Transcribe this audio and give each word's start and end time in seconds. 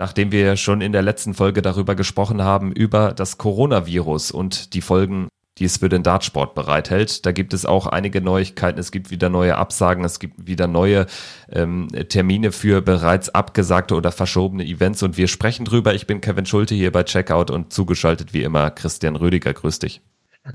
nachdem 0.00 0.30
wir 0.30 0.56
schon 0.56 0.80
in 0.80 0.92
der 0.92 1.02
letzten 1.02 1.34
Folge 1.34 1.60
darüber 1.60 1.96
gesprochen 1.96 2.40
haben, 2.40 2.70
über 2.70 3.12
das 3.12 3.36
Coronavirus 3.36 4.30
und 4.30 4.74
die 4.74 4.80
Folgen 4.80 5.26
die 5.58 5.64
es 5.64 5.78
für 5.78 5.88
den 5.88 6.02
Dartsport 6.02 6.54
bereithält. 6.54 7.26
Da 7.26 7.32
gibt 7.32 7.52
es 7.52 7.66
auch 7.66 7.86
einige 7.86 8.20
Neuigkeiten. 8.20 8.78
Es 8.78 8.90
gibt 8.90 9.10
wieder 9.10 9.28
neue 9.28 9.56
Absagen, 9.56 10.04
es 10.04 10.18
gibt 10.18 10.46
wieder 10.46 10.66
neue 10.66 11.06
ähm, 11.50 11.88
Termine 12.08 12.52
für 12.52 12.80
bereits 12.80 13.28
abgesagte 13.28 13.94
oder 13.94 14.12
verschobene 14.12 14.64
Events 14.64 15.02
und 15.02 15.16
wir 15.16 15.28
sprechen 15.28 15.64
drüber. 15.64 15.94
Ich 15.94 16.06
bin 16.06 16.20
Kevin 16.20 16.46
Schulte 16.46 16.74
hier 16.74 16.92
bei 16.92 17.02
Checkout 17.02 17.50
und 17.50 17.72
zugeschaltet 17.72 18.32
wie 18.32 18.42
immer 18.42 18.70
Christian 18.70 19.16
Rüdiger. 19.16 19.52
Grüß 19.52 19.78
dich. 19.80 20.00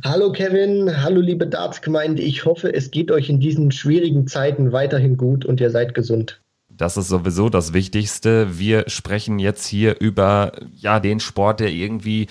Hallo 0.03 0.31
Kevin, 0.31 1.03
hallo 1.03 1.21
liebe 1.21 1.45
Dartsgemeinde. 1.45 2.21
Ich 2.21 2.45
hoffe, 2.45 2.73
es 2.73 2.89
geht 2.89 3.11
euch 3.11 3.29
in 3.29 3.39
diesen 3.39 3.71
schwierigen 3.71 4.27
Zeiten 4.27 4.71
weiterhin 4.71 5.17
gut 5.17 5.45
und 5.45 5.61
ihr 5.61 5.69
seid 5.69 5.93
gesund. 5.93 6.41
Das 6.69 6.97
ist 6.97 7.09
sowieso 7.09 7.49
das 7.49 7.73
Wichtigste. 7.73 8.57
Wir 8.57 8.85
sprechen 8.87 9.37
jetzt 9.37 9.67
hier 9.67 9.99
über 9.99 10.53
ja 10.75 10.99
den 10.99 11.19
Sport, 11.19 11.59
der 11.59 11.69
irgendwie 11.69 12.27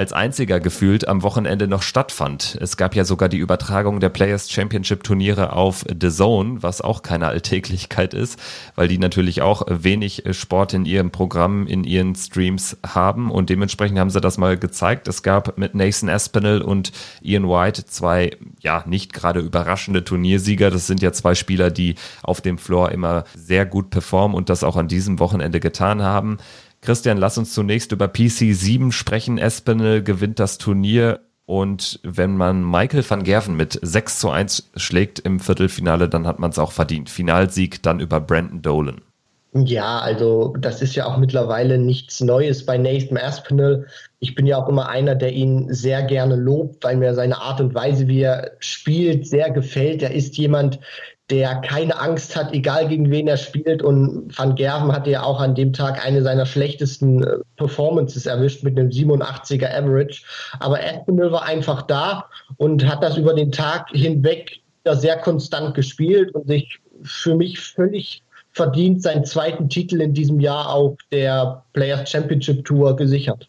als 0.00 0.14
einziger 0.14 0.60
gefühlt 0.60 1.06
am 1.08 1.22
Wochenende 1.22 1.68
noch 1.68 1.82
stattfand. 1.82 2.56
Es 2.58 2.78
gab 2.78 2.94
ja 2.94 3.04
sogar 3.04 3.28
die 3.28 3.36
Übertragung 3.36 4.00
der 4.00 4.08
Players 4.08 4.50
Championship 4.50 5.04
Turniere 5.04 5.52
auf 5.52 5.84
The 5.88 6.08
Zone, 6.08 6.62
was 6.62 6.80
auch 6.80 7.02
keine 7.02 7.26
Alltäglichkeit 7.26 8.14
ist, 8.14 8.40
weil 8.76 8.88
die 8.88 8.96
natürlich 8.96 9.42
auch 9.42 9.66
wenig 9.68 10.22
Sport 10.30 10.72
in 10.72 10.86
ihrem 10.86 11.10
Programm, 11.10 11.66
in 11.66 11.84
ihren 11.84 12.14
Streams 12.14 12.78
haben 12.86 13.30
und 13.30 13.50
dementsprechend 13.50 13.98
haben 13.98 14.08
sie 14.08 14.22
das 14.22 14.38
mal 14.38 14.56
gezeigt. 14.56 15.06
Es 15.06 15.22
gab 15.22 15.58
mit 15.58 15.74
Nathan 15.74 16.08
Aspinall 16.08 16.62
und 16.62 16.92
Ian 17.20 17.46
White 17.46 17.84
zwei, 17.84 18.38
ja, 18.60 18.82
nicht 18.86 19.12
gerade 19.12 19.40
überraschende 19.40 20.02
Turniersieger. 20.02 20.70
Das 20.70 20.86
sind 20.86 21.02
ja 21.02 21.12
zwei 21.12 21.34
Spieler, 21.34 21.70
die 21.70 21.96
auf 22.22 22.40
dem 22.40 22.56
Floor 22.56 22.90
immer 22.90 23.24
sehr 23.36 23.66
gut 23.66 23.90
performen 23.90 24.34
und 24.34 24.48
das 24.48 24.64
auch 24.64 24.76
an 24.76 24.88
diesem 24.88 25.18
Wochenende 25.18 25.60
getan 25.60 26.00
haben. 26.00 26.38
Christian, 26.80 27.18
lass 27.18 27.36
uns 27.36 27.52
zunächst 27.52 27.92
über 27.92 28.08
PC 28.08 28.54
7 28.54 28.92
sprechen. 28.92 29.38
Espinel 29.38 30.02
gewinnt 30.02 30.38
das 30.38 30.58
Turnier 30.58 31.20
und 31.50 31.98
wenn 32.04 32.36
man 32.36 32.62
Michael 32.62 33.04
van 33.08 33.24
Gerven 33.24 33.56
mit 33.56 33.78
6 33.82 34.20
zu 34.20 34.30
1 34.30 34.70
schlägt 34.76 35.18
im 35.18 35.40
Viertelfinale, 35.40 36.08
dann 36.08 36.26
hat 36.26 36.38
man 36.38 36.50
es 36.50 36.60
auch 36.60 36.70
verdient. 36.70 37.10
Finalsieg 37.10 37.82
dann 37.82 37.98
über 37.98 38.20
Brandon 38.20 38.62
Dolan. 38.62 39.00
Ja, 39.52 39.98
also 39.98 40.54
das 40.60 40.80
ist 40.80 40.94
ja 40.94 41.06
auch 41.06 41.16
mittlerweile 41.16 41.76
nichts 41.76 42.20
Neues 42.20 42.64
bei 42.64 42.78
Nathan 42.78 43.18
Aspinall. 43.18 43.86
Ich 44.20 44.36
bin 44.36 44.46
ja 44.46 44.58
auch 44.58 44.68
immer 44.68 44.88
einer, 44.88 45.16
der 45.16 45.32
ihn 45.32 45.74
sehr 45.74 46.04
gerne 46.04 46.36
lobt, 46.36 46.84
weil 46.84 46.96
mir 46.96 47.14
seine 47.14 47.40
Art 47.40 47.60
und 47.60 47.74
Weise, 47.74 48.06
wie 48.06 48.20
er 48.20 48.52
spielt, 48.60 49.26
sehr 49.26 49.50
gefällt. 49.50 50.02
Er 50.02 50.12
ist 50.12 50.38
jemand, 50.38 50.78
der 51.30 51.56
keine 51.56 51.98
Angst 51.98 52.36
hat, 52.36 52.52
egal 52.52 52.88
gegen 52.88 53.10
wen 53.10 53.28
er 53.28 53.36
spielt. 53.36 53.82
Und 53.82 54.36
Van 54.36 54.54
Gerven 54.54 54.92
hatte 54.92 55.10
ja 55.10 55.22
auch 55.22 55.40
an 55.40 55.54
dem 55.54 55.72
Tag 55.72 56.04
eine 56.04 56.22
seiner 56.22 56.46
schlechtesten 56.46 57.22
äh, 57.22 57.36
Performances 57.56 58.26
erwischt 58.26 58.62
mit 58.64 58.78
einem 58.78 58.90
87er 58.90 59.72
Average. 59.72 60.22
Aber 60.58 60.82
Espinel 60.82 61.32
war 61.32 61.44
einfach 61.44 61.82
da 61.82 62.26
und 62.56 62.86
hat 62.86 63.02
das 63.02 63.16
über 63.16 63.34
den 63.34 63.52
Tag 63.52 63.88
hinweg 63.90 64.60
sehr 64.84 65.18
konstant 65.18 65.74
gespielt 65.74 66.34
und 66.34 66.48
sich 66.48 66.80
für 67.02 67.34
mich 67.34 67.60
völlig 67.60 68.22
verdient 68.52 69.02
seinen 69.02 69.24
zweiten 69.24 69.68
Titel 69.68 70.00
in 70.00 70.14
diesem 70.14 70.40
Jahr 70.40 70.70
auf 70.70 70.96
der 71.12 71.62
Players 71.72 72.10
Championship 72.10 72.64
Tour 72.64 72.96
gesichert. 72.96 73.48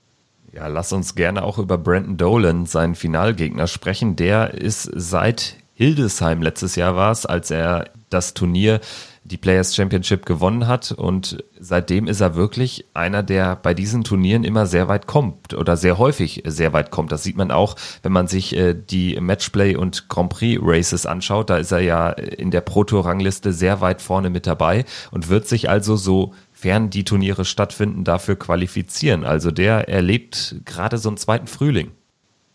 Ja, 0.53 0.67
lass 0.67 0.91
uns 0.91 1.15
gerne 1.15 1.43
auch 1.43 1.57
über 1.57 1.77
Brandon 1.77 2.17
Dolan, 2.17 2.65
seinen 2.65 2.95
Finalgegner, 2.95 3.67
sprechen. 3.67 4.17
Der 4.17 4.53
ist 4.53 4.83
seit 4.93 5.55
Hildesheim 5.81 6.43
letztes 6.43 6.75
Jahr 6.75 6.95
war 6.95 7.11
es, 7.11 7.25
als 7.25 7.49
er 7.49 7.89
das 8.11 8.35
Turnier, 8.35 8.81
die 9.23 9.37
Players 9.37 9.75
Championship 9.75 10.27
gewonnen 10.27 10.67
hat. 10.67 10.91
Und 10.91 11.43
seitdem 11.59 12.05
ist 12.05 12.21
er 12.21 12.35
wirklich 12.35 12.85
einer, 12.93 13.23
der 13.23 13.55
bei 13.55 13.73
diesen 13.73 14.03
Turnieren 14.03 14.43
immer 14.43 14.67
sehr 14.67 14.87
weit 14.89 15.07
kommt 15.07 15.55
oder 15.55 15.77
sehr 15.77 15.97
häufig 15.97 16.43
sehr 16.45 16.71
weit 16.73 16.91
kommt. 16.91 17.11
Das 17.11 17.23
sieht 17.23 17.35
man 17.35 17.49
auch, 17.49 17.75
wenn 18.03 18.11
man 18.11 18.27
sich 18.27 18.55
äh, 18.55 18.75
die 18.75 19.19
Matchplay 19.19 19.75
und 19.75 20.07
Grand 20.07 20.29
Prix 20.29 20.61
Races 20.63 21.07
anschaut. 21.07 21.49
Da 21.49 21.57
ist 21.57 21.71
er 21.71 21.79
ja 21.79 22.11
in 22.11 22.51
der 22.51 22.61
Pro 22.61 22.83
Tour 22.83 23.07
Rangliste 23.07 23.51
sehr 23.51 23.81
weit 23.81 24.03
vorne 24.03 24.29
mit 24.29 24.45
dabei 24.45 24.85
und 25.09 25.29
wird 25.29 25.47
sich 25.47 25.67
also 25.67 25.95
so 25.95 26.35
fern 26.51 26.91
die 26.91 27.05
Turniere 27.05 27.43
stattfinden, 27.43 28.03
dafür 28.03 28.35
qualifizieren. 28.35 29.23
Also 29.23 29.49
der 29.49 29.89
erlebt 29.89 30.57
gerade 30.63 30.99
so 30.99 31.09
einen 31.09 31.17
zweiten 31.17 31.47
Frühling. 31.47 31.89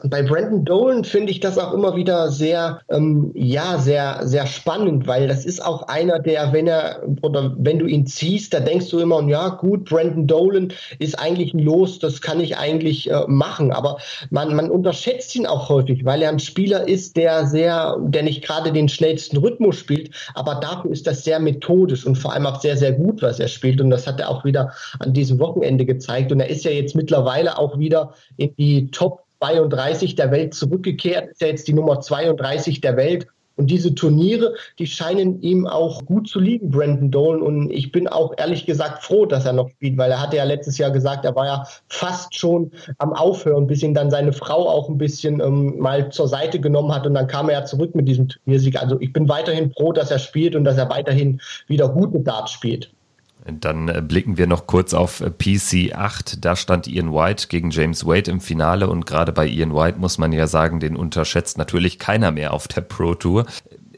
Bei 0.04 0.22
Brandon 0.22 0.64
Dolan 0.64 1.04
finde 1.04 1.32
ich 1.32 1.40
das 1.40 1.56
auch 1.56 1.72
immer 1.72 1.96
wieder 1.96 2.30
sehr, 2.30 2.80
ähm, 2.90 3.30
ja, 3.34 3.78
sehr, 3.78 4.20
sehr 4.24 4.46
spannend, 4.46 5.06
weil 5.06 5.26
das 5.26 5.46
ist 5.46 5.64
auch 5.64 5.84
einer, 5.84 6.18
der, 6.18 6.52
wenn 6.52 6.66
er 6.66 7.02
oder 7.22 7.54
wenn 7.56 7.78
du 7.78 7.86
ihn 7.86 8.06
ziehst, 8.06 8.52
da 8.52 8.60
denkst 8.60 8.90
du 8.90 8.98
immer, 8.98 9.26
ja, 9.26 9.48
gut, 9.48 9.88
Brandon 9.88 10.26
Dolan 10.26 10.72
ist 10.98 11.18
eigentlich 11.18 11.54
ein 11.54 11.60
Los, 11.60 11.98
das 11.98 12.20
kann 12.20 12.40
ich 12.40 12.58
eigentlich 12.58 13.10
äh, 13.10 13.24
machen. 13.26 13.72
Aber 13.72 13.96
man, 14.28 14.54
man 14.54 14.70
unterschätzt 14.70 15.34
ihn 15.34 15.46
auch 15.46 15.70
häufig, 15.70 16.04
weil 16.04 16.20
er 16.20 16.28
ein 16.28 16.40
Spieler 16.40 16.86
ist, 16.86 17.16
der 17.16 17.46
sehr, 17.46 17.96
der 17.98 18.22
nicht 18.22 18.44
gerade 18.44 18.72
den 18.72 18.90
schnellsten 18.90 19.38
Rhythmus 19.38 19.76
spielt, 19.76 20.10
aber 20.34 20.56
dafür 20.56 20.90
ist 20.90 21.06
das 21.06 21.24
sehr 21.24 21.40
methodisch 21.40 22.04
und 22.04 22.16
vor 22.16 22.34
allem 22.34 22.46
auch 22.46 22.60
sehr, 22.60 22.76
sehr 22.76 22.92
gut, 22.92 23.22
was 23.22 23.40
er 23.40 23.48
spielt. 23.48 23.80
Und 23.80 23.88
das 23.88 24.06
hat 24.06 24.20
er 24.20 24.28
auch 24.28 24.44
wieder 24.44 24.72
an 24.98 25.14
diesem 25.14 25.38
Wochenende 25.38 25.86
gezeigt. 25.86 26.32
Und 26.32 26.40
er 26.40 26.50
ist 26.50 26.64
ja 26.64 26.70
jetzt 26.70 26.94
mittlerweile 26.94 27.58
auch 27.58 27.78
wieder 27.78 28.12
in 28.36 28.54
die 28.56 28.90
Top 28.90 29.25
32 29.46 30.14
der 30.14 30.30
Welt 30.30 30.54
zurückgekehrt, 30.54 31.30
ist 31.30 31.40
ja 31.40 31.48
jetzt 31.48 31.68
die 31.68 31.72
Nummer 31.72 32.00
32 32.00 32.80
der 32.80 32.96
Welt. 32.96 33.26
Und 33.58 33.70
diese 33.70 33.94
Turniere, 33.94 34.54
die 34.78 34.86
scheinen 34.86 35.40
ihm 35.40 35.66
auch 35.66 36.04
gut 36.04 36.28
zu 36.28 36.38
liegen, 36.38 36.68
Brandon 36.68 37.10
Dolan. 37.10 37.40
Und 37.40 37.70
ich 37.70 37.90
bin 37.90 38.06
auch 38.06 38.34
ehrlich 38.36 38.66
gesagt 38.66 39.02
froh, 39.02 39.24
dass 39.24 39.46
er 39.46 39.54
noch 39.54 39.70
spielt, 39.70 39.96
weil 39.96 40.10
er 40.10 40.20
hatte 40.20 40.36
ja 40.36 40.44
letztes 40.44 40.76
Jahr 40.76 40.90
gesagt, 40.90 41.24
er 41.24 41.34
war 41.34 41.46
ja 41.46 41.66
fast 41.88 42.38
schon 42.38 42.70
am 42.98 43.14
Aufhören, 43.14 43.66
bis 43.66 43.82
ihn 43.82 43.94
dann 43.94 44.10
seine 44.10 44.34
Frau 44.34 44.68
auch 44.68 44.90
ein 44.90 44.98
bisschen 44.98 45.40
ähm, 45.40 45.78
mal 45.78 46.10
zur 46.10 46.28
Seite 46.28 46.60
genommen 46.60 46.94
hat. 46.94 47.06
Und 47.06 47.14
dann 47.14 47.28
kam 47.28 47.48
er 47.48 47.60
ja 47.60 47.64
zurück 47.64 47.94
mit 47.94 48.06
diesem 48.06 48.28
Turniersieg. 48.28 48.78
Also 48.78 49.00
ich 49.00 49.14
bin 49.14 49.26
weiterhin 49.26 49.72
froh, 49.72 49.92
dass 49.92 50.10
er 50.10 50.18
spielt 50.18 50.54
und 50.54 50.64
dass 50.64 50.76
er 50.76 50.90
weiterhin 50.90 51.40
wieder 51.66 51.88
gute 51.88 52.20
Darts 52.20 52.52
spielt. 52.52 52.90
Dann 53.44 53.88
äh, 53.88 54.02
blicken 54.02 54.36
wir 54.38 54.46
noch 54.46 54.66
kurz 54.66 54.92
auf 54.92 55.20
äh, 55.20 55.30
PC 55.30 55.94
8. 55.94 56.44
Da 56.44 56.56
stand 56.56 56.88
Ian 56.88 57.12
White 57.12 57.46
gegen 57.48 57.70
James 57.70 58.04
Wade 58.04 58.30
im 58.30 58.40
Finale 58.40 58.88
und 58.88 59.06
gerade 59.06 59.32
bei 59.32 59.46
Ian 59.46 59.74
White 59.74 59.98
muss 59.98 60.18
man 60.18 60.32
ja 60.32 60.46
sagen, 60.46 60.80
den 60.80 60.96
unterschätzt 60.96 61.58
natürlich 61.58 61.98
keiner 61.98 62.32
mehr 62.32 62.52
auf 62.52 62.66
der 62.66 62.80
Pro 62.80 63.14
Tour 63.14 63.46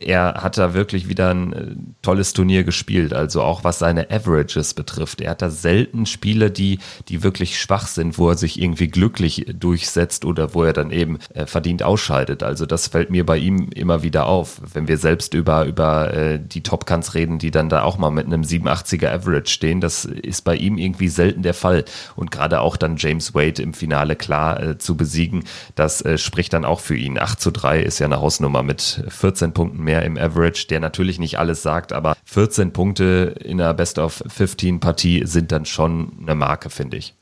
er 0.00 0.34
hat 0.42 0.58
da 0.58 0.74
wirklich 0.74 1.08
wieder 1.08 1.30
ein 1.30 1.52
äh, 1.52 1.76
tolles 2.02 2.32
Turnier 2.32 2.64
gespielt, 2.64 3.12
also 3.12 3.42
auch 3.42 3.64
was 3.64 3.78
seine 3.78 4.10
Averages 4.10 4.74
betrifft. 4.74 5.20
Er 5.20 5.30
hat 5.32 5.42
da 5.42 5.50
selten 5.50 6.06
Spiele, 6.06 6.50
die, 6.50 6.78
die 7.08 7.22
wirklich 7.22 7.60
schwach 7.60 7.86
sind, 7.86 8.18
wo 8.18 8.30
er 8.30 8.36
sich 8.36 8.60
irgendwie 8.60 8.88
glücklich 8.88 9.46
durchsetzt 9.52 10.24
oder 10.24 10.54
wo 10.54 10.64
er 10.64 10.72
dann 10.72 10.90
eben 10.90 11.18
äh, 11.34 11.46
verdient 11.46 11.82
ausscheidet. 11.82 12.42
Also 12.42 12.66
das 12.66 12.88
fällt 12.88 13.10
mir 13.10 13.26
bei 13.26 13.38
ihm 13.38 13.70
immer 13.74 14.02
wieder 14.02 14.26
auf, 14.26 14.60
wenn 14.72 14.88
wir 14.88 14.98
selbst 14.98 15.34
über, 15.34 15.64
über 15.64 16.14
äh, 16.14 16.40
die 16.40 16.62
Topcans 16.62 17.14
reden, 17.14 17.38
die 17.38 17.50
dann 17.50 17.68
da 17.68 17.82
auch 17.82 17.98
mal 17.98 18.10
mit 18.10 18.26
einem 18.26 18.42
87er 18.42 19.12
Average 19.12 19.50
stehen. 19.50 19.80
Das 19.80 20.04
ist 20.04 20.42
bei 20.42 20.56
ihm 20.56 20.78
irgendwie 20.78 21.08
selten 21.08 21.42
der 21.42 21.54
Fall. 21.54 21.84
Und 22.16 22.30
gerade 22.30 22.60
auch 22.60 22.76
dann 22.76 22.96
James 22.96 23.34
Wade 23.34 23.62
im 23.62 23.74
Finale 23.74 24.16
klar 24.16 24.62
äh, 24.62 24.78
zu 24.78 24.96
besiegen, 24.96 25.44
das 25.74 26.02
äh, 26.02 26.18
spricht 26.18 26.52
dann 26.52 26.64
auch 26.64 26.80
für 26.80 26.96
ihn. 26.96 27.18
8 27.18 27.40
zu 27.40 27.50
3 27.50 27.82
ist 27.82 27.98
ja 27.98 28.06
eine 28.06 28.20
Hausnummer 28.20 28.62
mit 28.62 29.02
14 29.08 29.52
Punkten 29.52 29.87
mehr 29.88 30.02
im 30.02 30.18
Average, 30.18 30.66
der 30.68 30.80
natürlich 30.80 31.18
nicht 31.18 31.38
alles 31.38 31.62
sagt, 31.62 31.94
aber 31.94 32.14
14 32.24 32.74
Punkte 32.74 33.34
in 33.42 33.58
einer 33.58 33.72
Best 33.72 33.98
of 33.98 34.22
15 34.28 34.80
Partie 34.80 35.22
sind 35.24 35.50
dann 35.50 35.64
schon 35.64 36.12
eine 36.20 36.34
Marke, 36.34 36.68
finde 36.68 36.98
ich. 36.98 37.14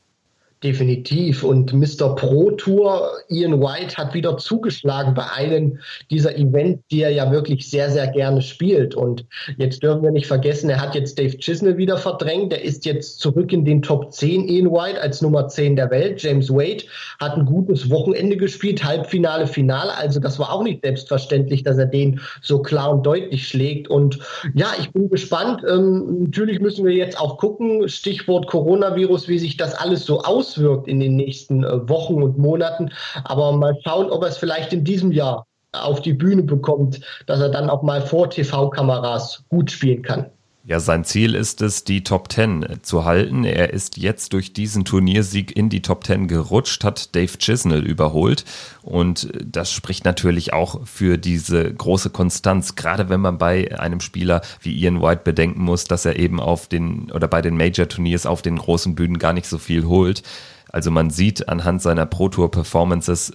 Definitiv. 0.63 1.43
Und 1.43 1.71
Mr. 1.71 2.15
Pro 2.15 2.49
Tour, 2.49 3.11
Ian 3.29 3.61
White, 3.61 3.95
hat 3.95 4.15
wieder 4.15 4.37
zugeschlagen 4.37 5.13
bei 5.13 5.29
einem 5.31 5.77
dieser 6.09 6.35
Events, 6.35 6.81
die 6.89 7.03
er 7.03 7.11
ja 7.11 7.31
wirklich 7.31 7.69
sehr, 7.69 7.91
sehr 7.91 8.07
gerne 8.07 8.41
spielt. 8.41 8.95
Und 8.95 9.23
jetzt 9.57 9.83
dürfen 9.83 10.01
wir 10.01 10.09
nicht 10.09 10.25
vergessen, 10.25 10.71
er 10.71 10.81
hat 10.81 10.95
jetzt 10.95 11.19
Dave 11.19 11.37
Chisnell 11.37 11.77
wieder 11.77 11.97
verdrängt. 11.97 12.53
Er 12.53 12.63
ist 12.63 12.85
jetzt 12.85 13.19
zurück 13.19 13.53
in 13.53 13.65
den 13.65 13.83
Top 13.83 14.11
10, 14.11 14.47
Ian 14.47 14.71
White, 14.71 14.99
als 14.99 15.21
Nummer 15.21 15.47
10 15.47 15.75
der 15.75 15.91
Welt. 15.91 16.23
James 16.23 16.49
Wade 16.49 16.85
hat 17.19 17.37
ein 17.37 17.45
gutes 17.45 17.91
Wochenende 17.91 18.35
gespielt, 18.35 18.83
Halbfinale, 18.83 19.45
Finale. 19.45 19.95
Also 19.95 20.19
das 20.19 20.39
war 20.39 20.51
auch 20.51 20.63
nicht 20.63 20.83
selbstverständlich, 20.83 21.61
dass 21.61 21.77
er 21.77 21.85
den 21.85 22.19
so 22.41 22.63
klar 22.63 22.91
und 22.93 23.05
deutlich 23.05 23.47
schlägt. 23.47 23.89
Und 23.89 24.17
ja, 24.55 24.71
ich 24.79 24.91
bin 24.91 25.07
gespannt. 25.11 25.61
Ähm, 25.69 26.23
natürlich 26.23 26.59
müssen 26.61 26.83
wir 26.83 26.93
jetzt 26.93 27.19
auch 27.19 27.37
gucken, 27.37 27.87
Stichwort 27.87 28.47
Coronavirus, 28.47 29.27
wie 29.27 29.37
sich 29.37 29.55
das 29.55 29.75
alles 29.75 30.03
so 30.03 30.21
aus 30.23 30.46
auswirkt 30.47 30.87
in 30.87 30.99
den 30.99 31.15
nächsten 31.15 31.63
äh, 31.63 31.89
Wochen 31.89 32.21
und 32.21 32.37
Monaten. 32.37 32.91
Aber 33.23 33.51
mal 33.51 33.77
schauen, 33.83 34.09
ob 34.09 34.23
er 34.23 34.29
es 34.29 34.37
vielleicht 34.37 34.73
in 34.73 34.83
diesem 34.83 35.11
Jahr 35.11 35.45
auf 35.73 36.01
die 36.01 36.13
Bühne 36.13 36.43
bekommt, 36.43 37.01
dass 37.25 37.39
er 37.39 37.49
dann 37.49 37.69
auch 37.69 37.83
mal 37.83 38.01
vor 38.01 38.29
TV-Kameras 38.29 39.43
gut 39.49 39.69
spielen 39.69 40.01
kann. 40.01 40.31
Ja, 40.67 40.81
sein 40.81 41.05
Ziel 41.05 41.33
ist 41.33 41.61
es, 41.61 41.85
die 41.85 42.03
Top 42.03 42.29
10 42.29 42.79
zu 42.81 43.05
halten. 43.05 43.45
Er 43.45 43.71
ist 43.71 43.95
jetzt 43.95 44.33
durch 44.33 44.51
diesen 44.51 44.83
Turniersieg 44.83 45.55
in 45.55 45.69
die 45.69 45.81
Top 45.81 46.03
10 46.03 46.27
gerutscht, 46.27 46.83
hat 46.83 47.15
Dave 47.15 47.37
Chisnell 47.37 47.85
überholt. 47.85 48.43
Und 48.81 49.31
das 49.45 49.71
spricht 49.71 50.03
natürlich 50.03 50.51
auch 50.51 50.85
für 50.85 51.17
diese 51.17 51.73
große 51.73 52.09
Konstanz, 52.09 52.75
gerade 52.75 53.07
wenn 53.07 53.21
man 53.21 53.37
bei 53.37 53.79
einem 53.79 54.01
Spieler 54.01 54.41
wie 54.59 54.77
Ian 54.77 55.01
White 55.01 55.21
bedenken 55.23 55.61
muss, 55.61 55.85
dass 55.85 56.03
er 56.03 56.19
eben 56.19 56.41
auf 56.41 56.67
den 56.67 57.13
oder 57.13 57.29
bei 57.29 57.41
den 57.41 57.55
Major-Turniers 57.55 58.25
auf 58.25 58.41
den 58.41 58.57
großen 58.57 58.93
Bühnen 58.93 59.19
gar 59.19 59.31
nicht 59.31 59.47
so 59.47 59.59
viel 59.59 59.85
holt. 59.85 60.21
Also 60.67 60.91
man 60.91 61.11
sieht 61.11 61.47
anhand 61.47 61.81
seiner 61.81 62.05
Pro 62.05 62.27
Tour 62.27 62.51
Performances, 62.51 63.31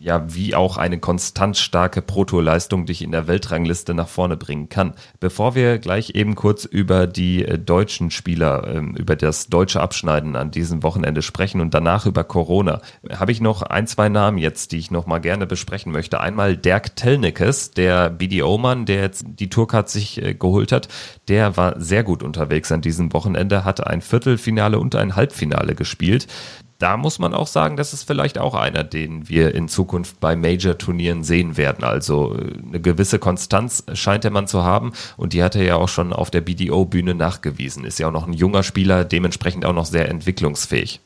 ja, 0.00 0.24
wie 0.32 0.54
auch 0.54 0.76
eine 0.76 0.98
konstant 0.98 1.56
starke 1.56 2.02
Proto-Leistung 2.02 2.86
dich 2.86 3.02
in 3.02 3.10
der 3.10 3.26
Weltrangliste 3.26 3.94
nach 3.94 4.08
vorne 4.08 4.36
bringen 4.36 4.68
kann. 4.68 4.94
Bevor 5.18 5.54
wir 5.54 5.78
gleich 5.78 6.14
eben 6.14 6.36
kurz 6.36 6.64
über 6.64 7.06
die 7.06 7.44
äh, 7.44 7.58
deutschen 7.58 8.10
Spieler, 8.10 8.66
ähm, 8.68 8.94
über 8.94 9.16
das 9.16 9.48
deutsche 9.48 9.80
Abschneiden 9.80 10.36
an 10.36 10.50
diesem 10.50 10.82
Wochenende 10.82 11.22
sprechen 11.22 11.60
und 11.60 11.74
danach 11.74 12.06
über 12.06 12.22
Corona, 12.22 12.80
habe 13.10 13.32
ich 13.32 13.40
noch 13.40 13.62
ein, 13.62 13.86
zwei 13.86 14.08
Namen 14.08 14.38
jetzt, 14.38 14.70
die 14.72 14.78
ich 14.78 14.90
noch 14.90 15.06
mal 15.06 15.18
gerne 15.18 15.46
besprechen 15.46 15.90
möchte. 15.90 16.20
Einmal 16.20 16.56
Dirk 16.56 16.94
Tellnickes, 16.94 17.72
der 17.72 18.10
BDO-Mann, 18.10 18.86
der 18.86 19.00
jetzt 19.00 19.24
die 19.26 19.50
Tourcard 19.50 19.88
sich 19.88 20.22
äh, 20.22 20.34
geholt 20.34 20.70
hat, 20.70 20.88
der 21.26 21.56
war 21.56 21.80
sehr 21.80 22.04
gut 22.04 22.22
unterwegs 22.22 22.70
an 22.70 22.82
diesem 22.82 23.12
Wochenende, 23.12 23.64
hatte 23.64 23.88
ein 23.88 24.00
Viertelfinale 24.00 24.78
und 24.78 24.94
ein 24.94 25.16
Halbfinale 25.16 25.74
gespielt 25.74 26.28
da 26.78 26.96
muss 26.96 27.18
man 27.18 27.34
auch 27.34 27.48
sagen, 27.48 27.76
das 27.76 27.92
ist 27.92 28.04
vielleicht 28.04 28.38
auch 28.38 28.54
einer, 28.54 28.84
den 28.84 29.28
wir 29.28 29.54
in 29.54 29.68
Zukunft 29.68 30.20
bei 30.20 30.36
Major-Turnieren 30.36 31.24
sehen 31.24 31.56
werden. 31.56 31.84
Also 31.84 32.36
äh, 32.36 32.54
eine 32.66 32.80
gewisse 32.80 33.18
Konstanz 33.18 33.84
scheint 33.94 34.24
der 34.24 34.30
Mann 34.30 34.46
zu 34.46 34.62
haben 34.62 34.92
und 35.16 35.32
die 35.32 35.42
hat 35.42 35.56
er 35.56 35.64
ja 35.64 35.74
auch 35.76 35.88
schon 35.88 36.12
auf 36.12 36.30
der 36.30 36.40
BDO-Bühne 36.40 37.14
nachgewiesen. 37.14 37.84
Ist 37.84 37.98
ja 37.98 38.08
auch 38.08 38.12
noch 38.12 38.26
ein 38.26 38.32
junger 38.32 38.62
Spieler, 38.62 39.04
dementsprechend 39.04 39.64
auch 39.64 39.72
noch 39.72 39.86
sehr 39.86 40.08
entwicklungsfähig. 40.08 41.00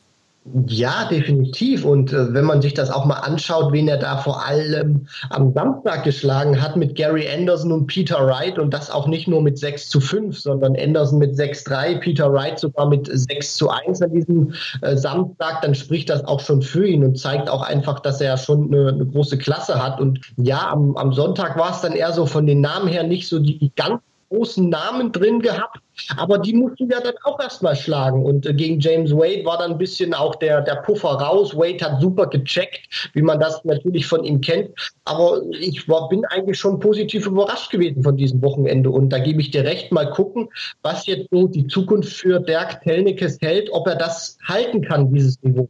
Ja, 0.67 1.05
definitiv. 1.09 1.85
Und 1.85 2.11
äh, 2.11 2.33
wenn 2.33 2.43
man 2.43 2.61
sich 2.61 2.73
das 2.73 2.91
auch 2.91 3.05
mal 3.05 3.19
anschaut, 3.19 3.71
wen 3.71 3.87
er 3.87 3.95
da 3.97 4.17
vor 4.17 4.45
allem 4.45 5.07
am 5.29 5.53
Samstag 5.53 6.03
geschlagen 6.03 6.61
hat 6.61 6.75
mit 6.75 6.95
Gary 6.95 7.29
Anderson 7.33 7.71
und 7.71 7.87
Peter 7.87 8.25
Wright 8.25 8.59
und 8.59 8.73
das 8.73 8.91
auch 8.91 9.07
nicht 9.07 9.25
nur 9.29 9.41
mit 9.41 9.57
6 9.57 9.87
zu 9.87 10.01
5, 10.01 10.37
sondern 10.37 10.75
Anderson 10.75 11.19
mit 11.19 11.35
6-3, 11.35 11.99
Peter 11.99 12.33
Wright 12.33 12.59
sogar 12.59 12.89
mit 12.89 13.09
6 13.09 13.55
zu 13.55 13.69
1 13.69 14.01
an 14.01 14.11
diesem 14.11 14.53
äh, 14.81 14.97
Samstag, 14.97 15.61
dann 15.61 15.75
spricht 15.75 16.09
das 16.09 16.25
auch 16.25 16.41
schon 16.41 16.61
für 16.61 16.85
ihn 16.85 17.05
und 17.05 17.17
zeigt 17.17 17.49
auch 17.49 17.61
einfach, 17.61 18.01
dass 18.01 18.19
er 18.19 18.35
schon 18.37 18.67
eine, 18.67 18.89
eine 18.89 19.05
große 19.05 19.37
Klasse 19.37 19.81
hat. 19.81 20.01
Und 20.01 20.19
ja, 20.35 20.69
am, 20.69 20.97
am 20.97 21.13
Sonntag 21.13 21.57
war 21.57 21.71
es 21.71 21.79
dann 21.79 21.93
eher 21.93 22.11
so 22.11 22.25
von 22.25 22.45
den 22.45 22.59
Namen 22.59 22.89
her 22.89 23.03
nicht 23.03 23.29
so 23.29 23.39
die 23.39 23.71
ganz 23.77 24.01
großen 24.29 24.67
Namen 24.67 25.11
drin 25.13 25.39
gehabt, 25.39 25.79
aber 26.17 26.37
die 26.39 26.53
mussten 26.53 26.89
wir 26.89 26.99
dann 26.99 27.13
auch 27.23 27.39
erstmal 27.39 27.75
schlagen. 27.75 28.25
Und 28.25 28.45
äh, 28.45 28.53
gegen 28.53 28.79
James 28.79 29.11
Wade 29.11 29.45
war 29.45 29.57
dann 29.57 29.71
ein 29.71 29.77
bisschen 29.77 30.13
auch 30.13 30.35
der, 30.35 30.61
der 30.61 30.75
Puffer 30.77 31.09
raus. 31.09 31.55
Wade 31.55 31.83
hat 31.83 32.01
super 32.01 32.27
gecheckt, 32.27 33.11
wie 33.13 33.21
man 33.21 33.39
das 33.39 33.63
natürlich 33.63 34.07
von 34.07 34.23
ihm 34.23 34.41
kennt. 34.41 34.71
Aber 35.05 35.41
ich 35.51 35.87
war, 35.87 36.09
bin 36.09 36.25
eigentlich 36.25 36.57
schon 36.57 36.79
positiv 36.79 37.25
überrascht 37.27 37.71
gewesen 37.71 38.03
von 38.03 38.17
diesem 38.17 38.41
Wochenende. 38.41 38.89
Und 38.89 39.09
da 39.09 39.19
gebe 39.19 39.41
ich 39.41 39.51
dir 39.51 39.63
recht, 39.63 39.91
mal 39.91 40.09
gucken, 40.09 40.49
was 40.81 41.05
jetzt 41.05 41.27
so 41.31 41.47
die 41.47 41.67
Zukunft 41.67 42.13
für 42.13 42.39
Dirk 42.39 42.81
Telnikes 42.81 43.37
hält, 43.41 43.69
ob 43.71 43.87
er 43.87 43.95
das 43.95 44.37
halten 44.47 44.81
kann, 44.81 45.13
dieses 45.13 45.41
Niveau. 45.43 45.67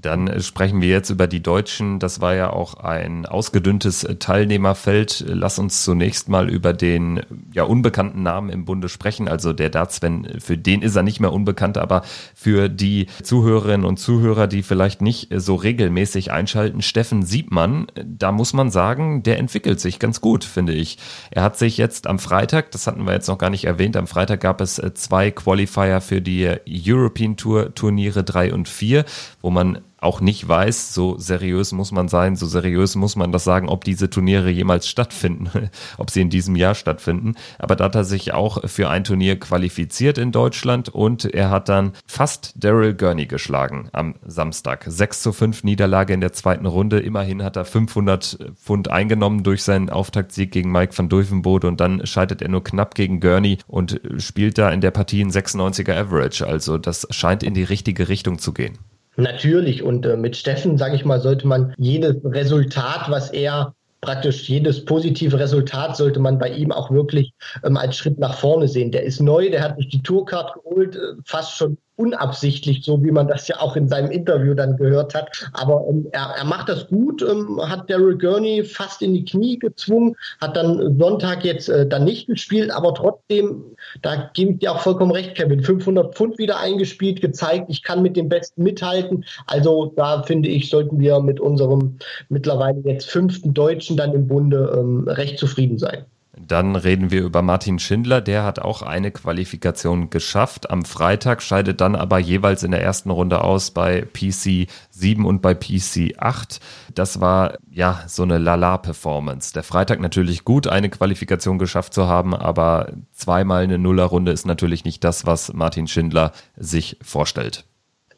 Dann 0.00 0.40
sprechen 0.40 0.80
wir 0.80 0.88
jetzt 0.88 1.10
über 1.10 1.26
die 1.26 1.42
Deutschen. 1.42 1.98
Das 1.98 2.20
war 2.20 2.34
ja 2.34 2.50
auch 2.50 2.74
ein 2.74 3.26
ausgedünntes 3.26 4.06
Teilnehmerfeld. 4.18 5.24
Lass 5.26 5.58
uns 5.58 5.84
zunächst 5.84 6.28
mal 6.28 6.48
über 6.48 6.72
den 6.72 7.20
ja 7.52 7.64
unbekannten 7.64 8.22
Namen 8.22 8.50
im 8.50 8.64
Bunde 8.64 8.88
sprechen. 8.88 9.28
Also 9.28 9.52
der 9.52 9.70
Dartsven, 9.70 10.40
für 10.40 10.56
den 10.56 10.82
ist 10.82 10.96
er 10.96 11.02
nicht 11.02 11.20
mehr 11.20 11.32
unbekannt, 11.32 11.78
aber 11.78 12.02
für 12.34 12.68
die 12.68 13.06
Zuhörerinnen 13.22 13.86
und 13.86 13.98
Zuhörer, 13.98 14.46
die 14.46 14.62
vielleicht 14.62 15.02
nicht 15.02 15.28
so 15.34 15.54
regelmäßig 15.56 16.30
einschalten, 16.30 16.82
Steffen 16.82 17.22
Siebmann, 17.22 17.86
da 18.04 18.30
muss 18.30 18.52
man 18.52 18.70
sagen, 18.70 19.22
der 19.22 19.38
entwickelt 19.38 19.80
sich 19.80 19.98
ganz 19.98 20.20
gut, 20.20 20.44
finde 20.44 20.74
ich. 20.74 20.98
Er 21.30 21.42
hat 21.42 21.58
sich 21.58 21.76
jetzt 21.76 22.06
am 22.06 22.18
Freitag, 22.18 22.70
das 22.70 22.86
hatten 22.86 23.04
wir 23.04 23.12
jetzt 23.12 23.28
noch 23.28 23.38
gar 23.38 23.50
nicht 23.50 23.64
erwähnt, 23.64 23.96
am 23.96 24.06
Freitag 24.06 24.40
gab 24.40 24.60
es 24.60 24.80
zwei 24.94 25.30
Qualifier 25.30 26.00
für 26.00 26.20
die 26.20 26.54
European 26.68 27.36
Tour 27.36 27.74
Turniere 27.74 28.22
drei 28.24 28.52
und 28.52 28.68
vier, 28.68 29.04
wo 29.42 29.50
man 29.50 29.78
auch 30.00 30.20
nicht 30.20 30.46
weiß, 30.46 30.94
so 30.94 31.18
seriös 31.18 31.72
muss 31.72 31.92
man 31.92 32.08
sein, 32.08 32.36
so 32.36 32.46
seriös 32.46 32.94
muss 32.94 33.16
man 33.16 33.32
das 33.32 33.44
sagen, 33.44 33.68
ob 33.68 33.84
diese 33.84 34.08
Turniere 34.08 34.50
jemals 34.50 34.88
stattfinden, 34.88 35.70
ob 35.98 36.10
sie 36.10 36.20
in 36.20 36.30
diesem 36.30 36.56
Jahr 36.56 36.74
stattfinden. 36.74 37.34
Aber 37.58 37.76
da 37.76 37.84
hat 37.84 37.94
er 37.94 38.04
sich 38.04 38.32
auch 38.32 38.68
für 38.68 38.88
ein 38.88 39.04
Turnier 39.04 39.38
qualifiziert 39.38 40.18
in 40.18 40.32
Deutschland 40.32 40.88
und 40.88 41.24
er 41.24 41.50
hat 41.50 41.68
dann 41.68 41.92
fast 42.06 42.52
Daryl 42.56 42.94
Gurney 42.94 43.26
geschlagen 43.26 43.88
am 43.92 44.14
Samstag. 44.24 44.84
6 44.86 45.22
zu 45.22 45.32
5 45.32 45.64
Niederlage 45.64 46.14
in 46.14 46.20
der 46.20 46.32
zweiten 46.32 46.66
Runde. 46.66 47.00
Immerhin 47.00 47.42
hat 47.42 47.56
er 47.56 47.64
500 47.64 48.52
Pfund 48.54 48.88
eingenommen 48.88 49.42
durch 49.42 49.64
seinen 49.64 49.90
Auftaktsieg 49.90 50.52
gegen 50.52 50.70
Mike 50.70 50.96
van 50.96 51.08
Duivenbode 51.08 51.66
und 51.66 51.80
dann 51.80 52.06
scheitert 52.06 52.42
er 52.42 52.48
nur 52.48 52.62
knapp 52.62 52.94
gegen 52.94 53.20
Gurney 53.20 53.58
und 53.66 54.00
spielt 54.18 54.58
da 54.58 54.70
in 54.70 54.80
der 54.80 54.90
Partie 54.92 55.22
ein 55.22 55.30
96er 55.30 55.94
Average. 55.94 56.46
Also 56.46 56.78
das 56.78 57.06
scheint 57.10 57.42
in 57.42 57.54
die 57.54 57.64
richtige 57.64 58.08
Richtung 58.08 58.38
zu 58.38 58.52
gehen. 58.52 58.78
Natürlich. 59.18 59.82
Und 59.82 60.06
äh, 60.06 60.16
mit 60.16 60.36
Steffen, 60.36 60.78
sage 60.78 60.94
ich 60.94 61.04
mal, 61.04 61.20
sollte 61.20 61.46
man 61.46 61.74
jedes 61.76 62.16
Resultat, 62.24 63.10
was 63.10 63.30
er 63.30 63.74
praktisch 64.00 64.48
jedes 64.48 64.84
positive 64.84 65.40
Resultat 65.40 65.96
sollte 65.96 66.20
man 66.20 66.38
bei 66.38 66.50
ihm 66.50 66.70
auch 66.70 66.92
wirklich 66.92 67.32
ähm, 67.64 67.76
als 67.76 67.96
Schritt 67.96 68.20
nach 68.20 68.38
vorne 68.38 68.68
sehen. 68.68 68.92
Der 68.92 69.02
ist 69.02 69.20
neu, 69.20 69.50
der 69.50 69.62
hat 69.62 69.76
sich 69.76 69.88
die 69.88 70.02
Tourcard 70.02 70.54
geholt, 70.54 70.94
äh, 70.94 71.14
fast 71.24 71.56
schon 71.56 71.78
unabsichtlich, 71.98 72.84
so 72.84 73.02
wie 73.02 73.10
man 73.10 73.26
das 73.26 73.48
ja 73.48 73.60
auch 73.60 73.76
in 73.76 73.88
seinem 73.88 74.10
Interview 74.10 74.54
dann 74.54 74.76
gehört 74.76 75.14
hat. 75.14 75.50
Aber 75.52 75.84
ähm, 75.88 76.06
er, 76.12 76.34
er 76.38 76.44
macht 76.44 76.68
das 76.68 76.86
gut, 76.86 77.22
ähm, 77.22 77.60
hat 77.60 77.90
Daryl 77.90 78.16
Gurney 78.16 78.62
fast 78.64 79.02
in 79.02 79.14
die 79.14 79.24
Knie 79.24 79.58
gezwungen, 79.58 80.14
hat 80.40 80.56
dann 80.56 80.98
Sonntag 80.98 81.44
jetzt 81.44 81.68
äh, 81.68 81.86
dann 81.86 82.04
nicht 82.04 82.28
gespielt, 82.28 82.70
aber 82.70 82.94
trotzdem, 82.94 83.64
da 84.02 84.30
gebe 84.32 84.52
ich 84.52 84.58
dir 84.60 84.72
auch 84.72 84.80
vollkommen 84.80 85.10
recht, 85.10 85.34
Kevin, 85.34 85.62
500 85.62 86.14
Pfund 86.14 86.38
wieder 86.38 86.60
eingespielt, 86.60 87.20
gezeigt, 87.20 87.66
ich 87.68 87.82
kann 87.82 88.02
mit 88.02 88.16
dem 88.16 88.28
Besten 88.28 88.62
mithalten. 88.62 89.24
Also 89.46 89.92
da 89.96 90.22
finde 90.22 90.48
ich, 90.48 90.70
sollten 90.70 91.00
wir 91.00 91.20
mit 91.20 91.40
unserem 91.40 91.98
mittlerweile 92.28 92.80
jetzt 92.84 93.10
fünften 93.10 93.54
Deutschen 93.54 93.96
dann 93.96 94.12
im 94.12 94.28
Bunde 94.28 94.72
ähm, 94.78 95.08
recht 95.08 95.38
zufrieden 95.38 95.78
sein. 95.78 96.04
Dann 96.40 96.76
reden 96.76 97.10
wir 97.10 97.22
über 97.22 97.42
Martin 97.42 97.78
Schindler, 97.78 98.20
der 98.20 98.44
hat 98.44 98.58
auch 98.58 98.82
eine 98.82 99.10
Qualifikation 99.10 100.10
geschafft. 100.10 100.70
Am 100.70 100.84
Freitag 100.84 101.42
scheidet 101.42 101.80
dann 101.80 101.94
aber 101.94 102.18
jeweils 102.18 102.62
in 102.62 102.70
der 102.70 102.82
ersten 102.82 103.10
Runde 103.10 103.42
aus 103.42 103.70
bei 103.70 104.02
PC 104.02 104.68
7 104.90 105.24
und 105.24 105.42
bei 105.42 105.54
PC 105.54 106.14
8. 106.18 106.60
Das 106.94 107.20
war 107.20 107.58
ja 107.70 108.02
so 108.06 108.22
eine 108.22 108.38
Lala-Performance. 108.38 109.52
Der 109.52 109.62
Freitag 109.62 110.00
natürlich 110.00 110.44
gut, 110.44 110.66
eine 110.66 110.88
Qualifikation 110.88 111.58
geschafft 111.58 111.94
zu 111.94 112.06
haben, 112.06 112.34
aber 112.34 112.92
zweimal 113.12 113.62
eine 113.62 113.78
Nullerrunde 113.78 114.32
ist 114.32 114.46
natürlich 114.46 114.84
nicht 114.84 115.04
das, 115.04 115.26
was 115.26 115.52
Martin 115.52 115.86
Schindler 115.86 116.32
sich 116.56 116.98
vorstellt. 117.02 117.67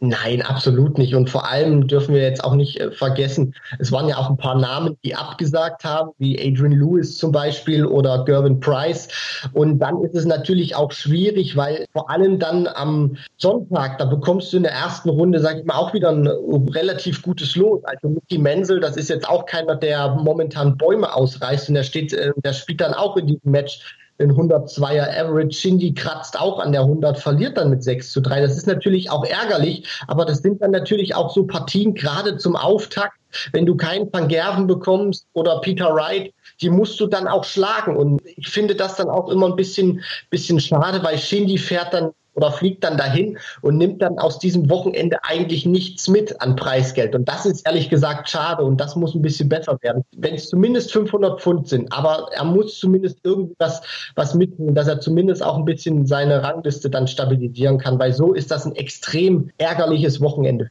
Nein, 0.03 0.41
absolut 0.41 0.97
nicht. 0.97 1.15
Und 1.15 1.29
vor 1.29 1.47
allem 1.47 1.87
dürfen 1.87 2.15
wir 2.15 2.23
jetzt 2.23 2.43
auch 2.43 2.55
nicht 2.55 2.81
äh, 2.81 2.91
vergessen, 2.91 3.55
es 3.79 3.93
waren 3.93 4.09
ja 4.09 4.17
auch 4.17 4.31
ein 4.31 4.39
paar 4.39 4.59
Namen, 4.59 4.97
die 5.05 5.15
abgesagt 5.15 5.85
haben, 5.85 6.13
wie 6.17 6.39
Adrian 6.39 6.73
Lewis 6.73 7.19
zum 7.19 7.33
Beispiel 7.33 7.85
oder 7.85 8.25
Gervin 8.25 8.61
Price. 8.61 9.09
Und 9.53 9.79
dann 9.79 10.03
ist 10.03 10.15
es 10.15 10.25
natürlich 10.25 10.75
auch 10.75 10.91
schwierig, 10.91 11.55
weil 11.55 11.85
vor 11.93 12.09
allem 12.09 12.39
dann 12.39 12.67
am 12.67 13.19
Sonntag, 13.37 13.99
da 13.99 14.07
bekommst 14.07 14.55
du 14.55 14.57
in 14.57 14.63
der 14.63 14.73
ersten 14.73 15.11
Runde, 15.11 15.39
sag 15.39 15.59
ich 15.59 15.65
mal, 15.67 15.75
auch 15.75 15.93
wieder 15.93 16.09
ein 16.09 16.27
relativ 16.27 17.21
gutes 17.21 17.55
Los. 17.57 17.85
Also 17.85 18.09
Mickey 18.09 18.39
Menzel, 18.39 18.81
das 18.81 18.97
ist 18.97 19.11
jetzt 19.11 19.29
auch 19.29 19.45
keiner, 19.45 19.77
der 19.77 20.15
momentan 20.15 20.79
Bäume 20.79 21.15
ausreißt 21.15 21.69
und 21.69 21.75
der 21.75 21.83
steht, 21.83 22.15
äh, 22.15 22.33
der 22.43 22.55
spielt 22.55 22.81
dann 22.81 22.95
auch 22.95 23.19
in 23.19 23.27
diesem 23.27 23.51
Match 23.51 23.99
den 24.21 24.33
102er 24.33 25.19
Average. 25.19 25.53
Shindy 25.53 25.95
kratzt 25.95 26.39
auch 26.39 26.61
an 26.61 26.73
der 26.73 26.83
100, 26.83 27.19
verliert 27.19 27.57
dann 27.57 27.71
mit 27.71 27.83
6 27.83 28.13
zu 28.13 28.21
3. 28.21 28.43
Das 28.43 28.57
ist 28.57 28.67
natürlich 28.67 29.11
auch 29.11 29.25
ärgerlich, 29.25 29.89
aber 30.07 30.25
das 30.25 30.39
sind 30.39 30.63
dann 30.63 30.71
natürlich 30.71 31.15
auch 31.15 31.31
so 31.31 31.47
Partien, 31.47 31.95
gerade 31.95 32.37
zum 32.37 32.55
Auftakt, 32.55 33.17
wenn 33.53 33.67
du 33.67 33.77
keinen 33.77 34.13
Van 34.13 34.67
bekommst 34.67 35.27
oder 35.33 35.61
Peter 35.61 35.95
Wright, 35.95 36.33
die 36.61 36.71
musst 36.71 37.01
du 37.01 37.07
dann 37.07 37.27
auch 37.27 37.45
schlagen. 37.45 37.97
Und 37.97 38.21
ich 38.25 38.49
finde 38.49 38.75
das 38.75 38.97
dann 38.97 39.09
auch 39.09 39.29
immer 39.29 39.47
ein 39.47 39.57
bisschen, 39.57 40.03
bisschen 40.31 40.61
schade, 40.61 41.03
weil 41.03 41.19
Shindy 41.19 41.57
fährt 41.57 41.95
dann 41.95 42.11
oder 42.35 42.53
fliegt 42.53 42.85
dann 42.85 42.97
dahin 42.97 43.39
und 43.63 43.77
nimmt 43.77 44.03
dann 44.03 44.19
aus 44.19 44.39
diesem 44.39 44.71
Wochenende 44.71 45.19
eigentlich 45.25 45.67
nichts 45.67 46.09
mit 46.09 46.41
an 46.41 46.57
Preisgeld. 46.57 47.15
Und 47.15 47.29
das 47.29 47.47
ist 47.47 47.67
ehrlich 47.67 47.91
gesagt 47.91 48.29
schade 48.29 48.63
und 48.63 48.81
das 48.81 48.97
muss 48.97 49.15
ein 49.15 49.23
bisschen 49.23 49.49
besser 49.49 49.79
werden. 49.83 50.05
Wenn 50.17 50.35
es 50.35 50.49
zumindest 50.49 50.93
500 50.93 51.41
Pfund 51.41 51.69
sind, 51.69 51.93
aber 51.93 52.29
er 52.33 52.45
muss 52.45 52.79
zumindest 52.79 53.19
irgendwas 53.25 53.83
was 54.15 54.35
mitnehmen, 54.35 54.75
dass 54.75 54.89
er 54.89 55.01
zumindest 55.01 55.43
auch 55.43 55.57
ein 55.57 55.65
bisschen 55.65 56.07
seine 56.07 56.43
Rangliste 56.43 56.91
dann 56.91 57.07
stabilisieren 57.07 57.79
kann, 57.79 57.99
weil 57.99 58.13
so 58.13 58.33
ist 58.33 58.51
das 58.51 58.65
ein 58.65 58.77
extrem 58.77 59.51
ärgerliches 59.59 60.21
Wochenende. 60.21 60.71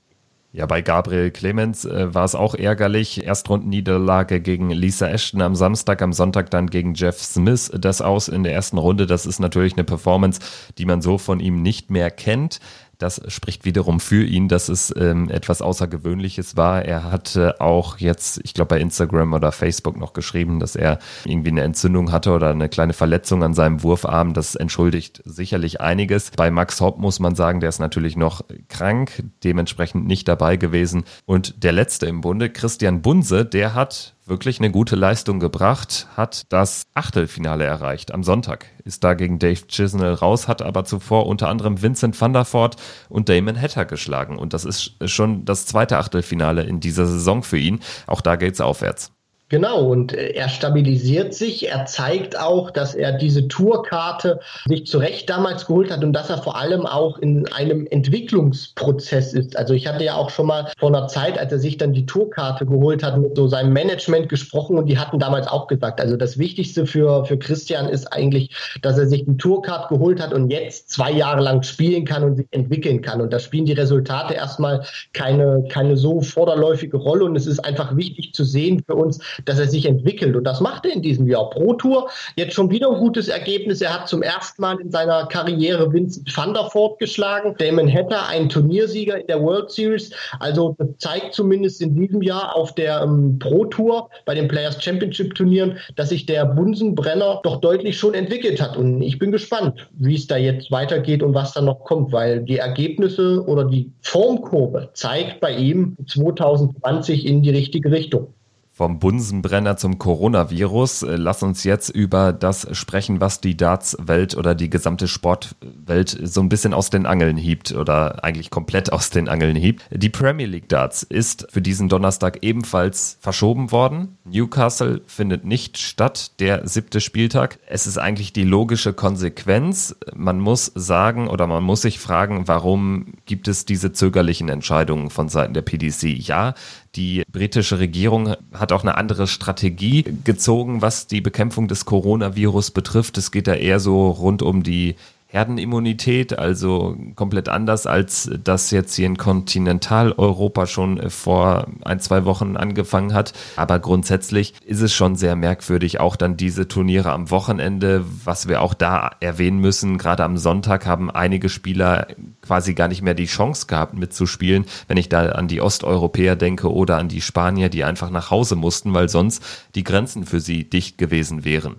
Ja, 0.51 0.65
bei 0.65 0.81
Gabriel 0.81 1.29
Clemens 1.29 1.85
äh, 1.85 2.11
war 2.15 2.25
es 2.25 2.33
auch 2.33 2.55
ärgerlich. 2.55 3.23
Erstrundenniederlage 3.23 4.41
gegen 4.41 4.71
Lisa 4.71 5.07
Ashton 5.07 5.43
am 5.43 5.53
Samstag, 5.53 6.01
am 6.01 6.11
Sonntag 6.11 6.49
dann 6.49 6.71
gegen 6.71 6.95
Jeff 6.95 7.21
Smith 7.21 7.71
das 7.77 8.01
aus 8.01 8.27
in 8.27 8.41
der 8.41 8.53
ersten 8.53 8.79
Runde. 8.79 9.05
Das 9.05 9.27
ist 9.27 9.39
natürlich 9.39 9.73
eine 9.73 9.83
Performance, 9.83 10.41
die 10.79 10.85
man 10.85 11.03
so 11.03 11.19
von 11.19 11.39
ihm 11.39 11.61
nicht 11.61 11.91
mehr 11.91 12.09
kennt. 12.09 12.59
Das 12.99 13.21
spricht 13.29 13.63
wiederum 13.63 14.01
für 14.01 14.25
ihn, 14.25 14.49
dass 14.49 14.67
es 14.67 14.93
ähm, 14.97 15.29
etwas 15.29 15.61
Außergewöhnliches 15.61 16.57
war. 16.57 16.83
Er 16.83 17.09
hatte 17.09 17.61
auch 17.61 17.97
jetzt, 17.97 18.41
ich 18.43 18.53
glaube 18.53 18.75
bei 18.75 18.81
Instagram 18.81 19.31
oder 19.31 19.53
Facebook 19.53 19.95
noch 19.95 20.11
geschrieben, 20.11 20.59
dass 20.59 20.75
er 20.75 20.99
irgendwie 21.23 21.51
eine 21.51 21.61
Entzündung 21.61 22.11
hatte 22.11 22.33
oder 22.33 22.49
eine 22.49 22.67
kleine 22.67 22.91
Verletzung 22.91 23.41
an 23.41 23.53
seinem 23.53 23.83
Wurfarm. 23.83 24.33
Das 24.33 24.55
entschuldigt 24.55 25.21
sicherlich 25.23 25.79
einiges. 25.79 26.31
Bei 26.31 26.51
Max 26.51 26.81
Hopp 26.81 26.99
muss 26.99 27.21
man 27.21 27.35
sagen, 27.35 27.61
der 27.61 27.69
ist 27.69 27.79
natürlich 27.79 28.17
noch 28.17 28.43
krank, 28.67 29.23
dementsprechend 29.45 30.05
nicht 30.05 30.27
dabei 30.27 30.57
gewesen. 30.57 31.05
Und 31.25 31.63
der 31.63 31.71
letzte 31.71 32.05
im 32.05 32.19
Bunde, 32.19 32.49
Christian 32.49 33.01
Bunse, 33.01 33.45
der 33.45 33.75
hat 33.75 34.15
wirklich 34.29 34.59
eine 34.59 34.71
gute 34.71 34.95
Leistung 34.95 35.39
gebracht, 35.39 36.07
hat 36.15 36.51
das 36.51 36.87
Achtelfinale 36.93 37.65
erreicht 37.65 38.11
am 38.13 38.23
Sonntag, 38.23 38.67
ist 38.83 39.03
da 39.03 39.13
gegen 39.13 39.39
Dave 39.39 39.67
Chisnell 39.67 40.13
raus, 40.13 40.47
hat 40.47 40.61
aber 40.61 40.85
zuvor 40.85 41.25
unter 41.25 41.49
anderem 41.49 41.81
Vincent 41.81 42.19
van 42.19 42.33
der 42.33 42.45
Voort 42.45 42.75
und 43.09 43.29
Damon 43.29 43.59
Hatter 43.59 43.85
geschlagen. 43.85 44.37
Und 44.37 44.53
das 44.53 44.65
ist 44.65 44.95
schon 45.09 45.45
das 45.45 45.65
zweite 45.65 45.97
Achtelfinale 45.97 46.63
in 46.63 46.79
dieser 46.79 47.05
Saison 47.05 47.43
für 47.43 47.57
ihn. 47.57 47.79
Auch 48.07 48.21
da 48.21 48.35
geht's 48.35 48.61
aufwärts. 48.61 49.11
Genau, 49.49 49.83
und 49.83 50.13
äh, 50.13 50.33
er 50.33 50.47
stabilisiert 50.47 51.33
sich. 51.33 51.67
Er 51.69 51.85
zeigt 51.87 52.39
auch, 52.39 52.69
dass 52.69 52.93
er 52.93 53.13
diese 53.13 53.47
Tourkarte 53.47 54.39
sich 54.65 54.85
zu 54.85 54.99
Recht 54.99 55.27
damals 55.27 55.65
geholt 55.65 55.91
hat 55.91 56.03
und 56.03 56.13
dass 56.13 56.29
er 56.29 56.37
vor 56.37 56.55
allem 56.55 56.85
auch 56.85 57.17
in 57.17 57.47
einem 57.51 57.87
Entwicklungsprozess 57.87 59.33
ist. 59.33 59.57
Also 59.57 59.73
ich 59.73 59.87
hatte 59.87 60.03
ja 60.03 60.13
auch 60.13 60.29
schon 60.29 60.45
mal 60.45 60.71
vor 60.77 60.89
einer 60.89 61.07
Zeit, 61.07 61.39
als 61.39 61.51
er 61.51 61.57
sich 61.57 61.77
dann 61.77 61.93
die 61.93 62.05
Tourkarte 62.05 62.67
geholt 62.67 63.01
hat, 63.01 63.17
mit 63.17 63.35
so 63.35 63.47
seinem 63.47 63.73
Management 63.73 64.29
gesprochen 64.29 64.77
und 64.77 64.85
die 64.85 64.99
hatten 64.99 65.17
damals 65.17 65.47
auch 65.47 65.65
gesagt, 65.65 65.99
also 65.99 66.15
das 66.15 66.37
Wichtigste 66.37 66.85
für, 66.85 67.25
für 67.25 67.39
Christian 67.39 67.89
ist 67.89 68.13
eigentlich, 68.13 68.55
dass 68.83 68.99
er 68.99 69.07
sich 69.07 69.25
die 69.25 69.37
Tourkarte 69.37 69.95
geholt 69.95 70.21
hat 70.21 70.31
und 70.31 70.51
jetzt 70.51 70.91
zwei 70.91 71.11
Jahre 71.11 71.41
lang 71.41 71.63
spielen 71.63 72.05
kann 72.05 72.23
und 72.23 72.35
sich 72.35 72.47
entwickeln 72.51 73.01
kann. 73.01 73.19
Und 73.19 73.33
da 73.33 73.39
spielen 73.39 73.65
die 73.65 73.73
Resultate 73.73 74.35
erstmal 74.35 74.85
keine, 75.13 75.63
keine 75.69 75.97
so 75.97 76.21
vorderläufige 76.21 76.97
Rolle 76.97 77.25
und 77.25 77.35
es 77.35 77.47
ist 77.47 77.59
einfach 77.59 77.95
wichtig 77.95 78.33
zu 78.33 78.43
sehen 78.43 78.83
für 78.85 78.93
uns, 78.93 79.19
dass 79.45 79.59
er 79.59 79.67
sich 79.67 79.85
entwickelt. 79.85 80.35
Und 80.35 80.43
das 80.43 80.61
macht 80.61 80.85
er 80.85 80.93
in 80.93 81.01
diesem 81.01 81.27
Jahr. 81.27 81.49
Pro 81.49 81.73
Tour 81.73 82.09
jetzt 82.35 82.53
schon 82.53 82.69
wieder 82.69 82.89
ein 82.91 82.99
gutes 82.99 83.27
Ergebnis. 83.27 83.81
Er 83.81 83.93
hat 83.93 84.07
zum 84.07 84.21
ersten 84.21 84.61
Mal 84.61 84.79
in 84.79 84.91
seiner 84.91 85.25
Karriere 85.27 85.91
Vincent 85.91 86.35
van 86.35 86.53
der 86.53 86.69
Voort 86.73 86.99
geschlagen. 86.99 87.55
Damon 87.57 87.91
Hatter, 87.91 88.27
ein 88.27 88.49
Turniersieger 88.49 89.19
in 89.19 89.27
der 89.27 89.41
World 89.41 89.71
Series. 89.71 90.11
Also 90.39 90.75
zeigt 90.97 91.33
zumindest 91.33 91.81
in 91.81 91.95
diesem 91.95 92.21
Jahr 92.21 92.55
auf 92.55 92.75
der 92.75 93.01
ähm, 93.01 93.39
Pro 93.39 93.65
Tour 93.65 94.09
bei 94.25 94.35
den 94.35 94.47
Players 94.47 94.83
Championship 94.83 95.35
Turnieren, 95.35 95.77
dass 95.95 96.09
sich 96.09 96.25
der 96.25 96.45
Bunsenbrenner 96.45 97.41
doch 97.43 97.57
deutlich 97.57 97.97
schon 97.97 98.13
entwickelt 98.13 98.61
hat. 98.61 98.77
Und 98.77 99.01
ich 99.01 99.19
bin 99.19 99.31
gespannt, 99.31 99.89
wie 99.97 100.15
es 100.15 100.27
da 100.27 100.37
jetzt 100.37 100.71
weitergeht 100.71 101.23
und 101.23 101.33
was 101.33 101.53
da 101.53 101.61
noch 101.61 101.83
kommt, 101.83 102.11
weil 102.11 102.41
die 102.43 102.57
Ergebnisse 102.57 103.43
oder 103.45 103.65
die 103.65 103.91
Formkurve 104.01 104.89
zeigt 104.93 105.39
bei 105.39 105.55
ihm 105.55 105.95
2020 106.07 107.25
in 107.25 107.41
die 107.41 107.51
richtige 107.51 107.91
Richtung. 107.91 108.33
Vom 108.79 108.97
Bunsenbrenner 108.97 109.75
zum 109.75 109.97
Coronavirus. 109.97 111.03
Äh, 111.03 111.17
lass 111.17 111.43
uns 111.43 111.65
jetzt 111.65 111.89
über 111.89 112.31
das 112.31 112.65
sprechen, 112.71 113.19
was 113.19 113.41
die 113.41 113.57
Darts-Welt 113.57 114.37
oder 114.37 114.55
die 114.55 114.69
gesamte 114.69 115.09
Sportwelt 115.09 116.17
so 116.23 116.39
ein 116.39 116.47
bisschen 116.47 116.73
aus 116.73 116.89
den 116.89 117.05
Angeln 117.05 117.35
hiebt 117.35 117.73
oder 117.73 118.23
eigentlich 118.23 118.51
komplett 118.51 118.93
aus 118.93 119.09
den 119.09 119.27
Angeln 119.27 119.57
hiebt. 119.57 119.83
Die 119.91 120.07
Premier 120.07 120.45
League 120.45 120.69
Darts 120.69 121.03
ist 121.03 121.47
für 121.49 121.61
diesen 121.61 121.89
Donnerstag 121.89 122.37
ebenfalls 122.41 123.17
verschoben 123.19 123.73
worden. 123.73 124.17
Newcastle 124.23 125.01
findet 125.07 125.43
nicht 125.43 125.77
statt, 125.77 126.39
der 126.39 126.65
siebte 126.65 127.01
Spieltag. 127.01 127.59
Es 127.67 127.85
ist 127.85 127.97
eigentlich 127.97 128.31
die 128.31 128.45
logische 128.45 128.93
Konsequenz. 128.93 129.93
Man 130.15 130.39
muss 130.39 130.71
sagen 130.73 131.27
oder 131.27 131.47
man 131.47 131.65
muss 131.65 131.81
sich 131.81 131.99
fragen, 131.99 132.47
warum 132.47 133.15
gibt 133.25 133.49
es 133.49 133.65
diese 133.65 133.91
zögerlichen 133.91 134.47
Entscheidungen 134.47 135.09
von 135.09 135.27
Seiten 135.27 135.53
der 135.53 135.63
PDC? 135.63 136.03
Ja, 136.03 136.53
die 136.95 137.23
britische 137.31 137.79
Regierung 137.79 138.35
hat 138.53 138.71
auch 138.71 138.81
eine 138.83 138.95
andere 138.95 139.27
Strategie 139.27 140.03
gezogen, 140.23 140.81
was 140.81 141.07
die 141.07 141.21
Bekämpfung 141.21 141.67
des 141.67 141.85
Coronavirus 141.85 142.71
betrifft. 142.71 143.17
Es 143.17 143.31
geht 143.31 143.47
da 143.47 143.53
eher 143.53 143.79
so 143.79 144.09
rund 144.09 144.41
um 144.41 144.63
die 144.63 144.95
Herdenimmunität, 145.31 146.39
also 146.39 146.97
komplett 147.15 147.49
anders, 147.49 147.85
als 147.85 148.31
das 148.43 148.71
jetzt 148.71 148.95
hier 148.95 149.05
in 149.05 149.15
Kontinentaleuropa 149.15 150.65
schon 150.65 151.11
vor 151.11 151.67
ein, 151.85 151.99
zwei 151.99 152.25
Wochen 152.25 152.57
angefangen 152.57 153.13
hat. 153.13 153.33
Aber 153.55 153.77
grundsätzlich 153.77 154.55
ist 154.65 154.81
es 154.81 154.91
schon 154.91 155.15
sehr 155.15 155.35
merkwürdig, 155.35 155.99
auch 155.99 156.15
dann 156.15 156.35
diese 156.35 156.67
Turniere 156.67 157.11
am 157.11 157.29
Wochenende, 157.29 158.03
was 158.25 158.47
wir 158.47 158.63
auch 158.63 158.73
da 158.73 159.11
erwähnen 159.19 159.59
müssen. 159.59 159.99
Gerade 159.99 160.23
am 160.23 160.35
Sonntag 160.35 160.87
haben 160.87 161.11
einige 161.11 161.49
Spieler 161.49 162.07
quasi 162.41 162.73
gar 162.73 162.87
nicht 162.87 163.03
mehr 163.03 163.13
die 163.13 163.27
Chance 163.27 163.67
gehabt 163.67 163.93
mitzuspielen, 163.93 164.65
wenn 164.87 164.97
ich 164.97 165.09
da 165.09 165.33
an 165.33 165.47
die 165.47 165.61
Osteuropäer 165.61 166.37
denke 166.37 166.73
oder 166.73 166.97
an 166.97 167.07
die 167.07 167.21
Spanier, 167.21 167.69
die 167.69 167.83
einfach 167.83 168.09
nach 168.09 168.31
Hause 168.31 168.55
mussten, 168.55 168.95
weil 168.95 169.09
sonst 169.09 169.43
die 169.75 169.83
Grenzen 169.83 170.25
für 170.25 170.39
sie 170.39 170.67
dicht 170.67 170.97
gewesen 170.97 171.45
wären. 171.45 171.75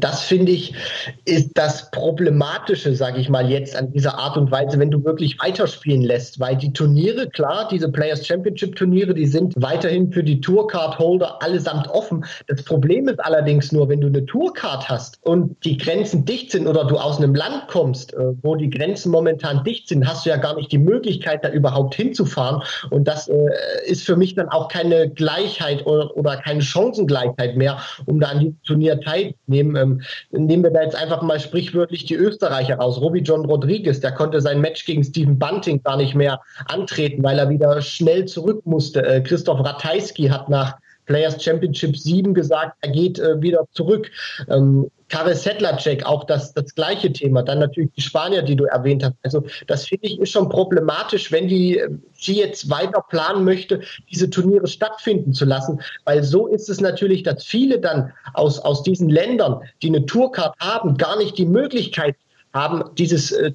Das 0.00 0.22
finde 0.24 0.52
ich, 0.52 0.74
ist 1.24 1.50
das 1.54 1.90
Problematische, 1.90 2.94
sage 2.94 3.20
ich 3.20 3.28
mal 3.28 3.50
jetzt 3.50 3.76
an 3.76 3.92
dieser 3.92 4.18
Art 4.18 4.36
und 4.36 4.50
Weise, 4.50 4.78
wenn 4.78 4.90
du 4.90 5.04
wirklich 5.04 5.38
weiterspielen 5.40 6.02
lässt, 6.02 6.40
weil 6.40 6.56
die 6.56 6.72
Turniere, 6.72 7.28
klar, 7.28 7.68
diese 7.70 7.90
Players 7.90 8.26
Championship 8.26 8.76
Turniere, 8.76 9.14
die 9.14 9.26
sind 9.26 9.54
weiterhin 9.56 10.12
für 10.12 10.22
die 10.22 10.40
Tourcard 10.40 10.98
Holder 10.98 11.42
allesamt 11.42 11.88
offen. 11.88 12.24
Das 12.46 12.62
Problem 12.62 13.08
ist 13.08 13.20
allerdings 13.20 13.72
nur, 13.72 13.88
wenn 13.88 14.00
du 14.00 14.08
eine 14.08 14.24
Tourcard 14.26 14.88
hast 14.88 15.18
und 15.22 15.56
die 15.64 15.76
Grenzen 15.76 16.24
dicht 16.24 16.50
sind 16.52 16.66
oder 16.66 16.84
du 16.84 16.96
aus 16.96 17.18
einem 17.18 17.34
Land 17.34 17.68
kommst, 17.68 18.14
äh, 18.14 18.32
wo 18.42 18.54
die 18.54 18.70
Grenzen 18.70 19.10
momentan 19.10 19.64
dicht 19.64 19.88
sind, 19.88 20.06
hast 20.06 20.26
du 20.26 20.30
ja 20.30 20.36
gar 20.36 20.56
nicht 20.56 20.72
die 20.72 20.78
Möglichkeit, 20.78 21.44
da 21.44 21.50
überhaupt 21.50 21.94
hinzufahren. 21.94 22.62
Und 22.90 23.06
das 23.08 23.28
äh, 23.28 23.34
ist 23.86 24.04
für 24.04 24.16
mich 24.16 24.34
dann 24.34 24.48
auch 24.48 24.68
keine 24.68 25.10
Gleichheit 25.10 25.86
oder, 25.86 26.16
oder 26.16 26.36
keine 26.36 26.62
Chancengleichheit 26.62 27.56
mehr, 27.56 27.78
um 28.06 28.20
da 28.20 28.28
an 28.28 28.40
diesem 28.40 28.62
Turnier 28.62 29.00
teilzunehmen 29.00 29.76
ähm, 30.32 30.46
nehmen 30.46 30.62
wir 30.62 30.70
da 30.70 30.82
jetzt 30.82 30.96
einfach 30.96 31.22
mal 31.22 31.40
sprichwörtlich 31.40 32.04
die 32.04 32.14
Österreicher 32.14 32.76
raus. 32.76 33.00
Robbie 33.00 33.20
John 33.20 33.44
Rodriguez, 33.44 34.00
der 34.00 34.12
konnte 34.12 34.40
sein 34.40 34.60
Match 34.60 34.84
gegen 34.84 35.04
Stephen 35.04 35.38
Bunting 35.38 35.82
gar 35.82 35.96
nicht 35.96 36.14
mehr 36.14 36.40
antreten, 36.66 37.22
weil 37.22 37.38
er 37.38 37.48
wieder 37.48 37.80
schnell 37.82 38.26
zurück 38.26 38.62
musste. 38.64 39.04
Äh, 39.04 39.20
Christoph 39.22 39.60
Ratajski 39.60 40.28
hat 40.28 40.48
nach 40.48 40.76
Players 41.06 41.42
Championship 41.42 41.96
7 41.96 42.34
gesagt, 42.34 42.76
er 42.82 42.90
geht 42.90 43.18
äh, 43.18 43.40
wieder 43.40 43.66
zurück. 43.72 44.10
Ähm, 44.48 44.90
Karel 45.08 45.34
Sedlacek, 45.34 46.04
auch 46.04 46.24
das, 46.24 46.52
das 46.52 46.74
gleiche 46.74 47.12
Thema. 47.12 47.42
Dann 47.42 47.58
natürlich 47.60 47.90
die 47.96 48.02
Spanier, 48.02 48.42
die 48.42 48.56
du 48.56 48.64
erwähnt 48.64 49.02
hast. 49.02 49.14
Also 49.22 49.44
das 49.66 49.86
finde 49.86 50.06
ich 50.06 50.18
ist 50.18 50.32
schon 50.32 50.48
problematisch, 50.48 51.32
wenn 51.32 51.48
die 51.48 51.82
sie 52.12 52.38
jetzt 52.38 52.68
weiter 52.68 53.02
planen 53.08 53.44
möchte, 53.44 53.80
diese 54.10 54.28
Turniere 54.28 54.66
stattfinden 54.66 55.32
zu 55.32 55.44
lassen. 55.44 55.80
Weil 56.04 56.22
so 56.22 56.46
ist 56.46 56.68
es 56.68 56.80
natürlich, 56.80 57.22
dass 57.22 57.44
viele 57.44 57.80
dann 57.80 58.12
aus, 58.34 58.58
aus 58.58 58.82
diesen 58.82 59.08
Ländern, 59.08 59.62
die 59.82 59.88
eine 59.88 60.04
Tourcard 60.04 60.54
haben, 60.60 60.96
gar 60.96 61.16
nicht 61.16 61.38
die 61.38 61.46
Möglichkeit 61.46 62.16
haben, 62.52 62.84
dieses 62.96 63.32
äh, 63.32 63.52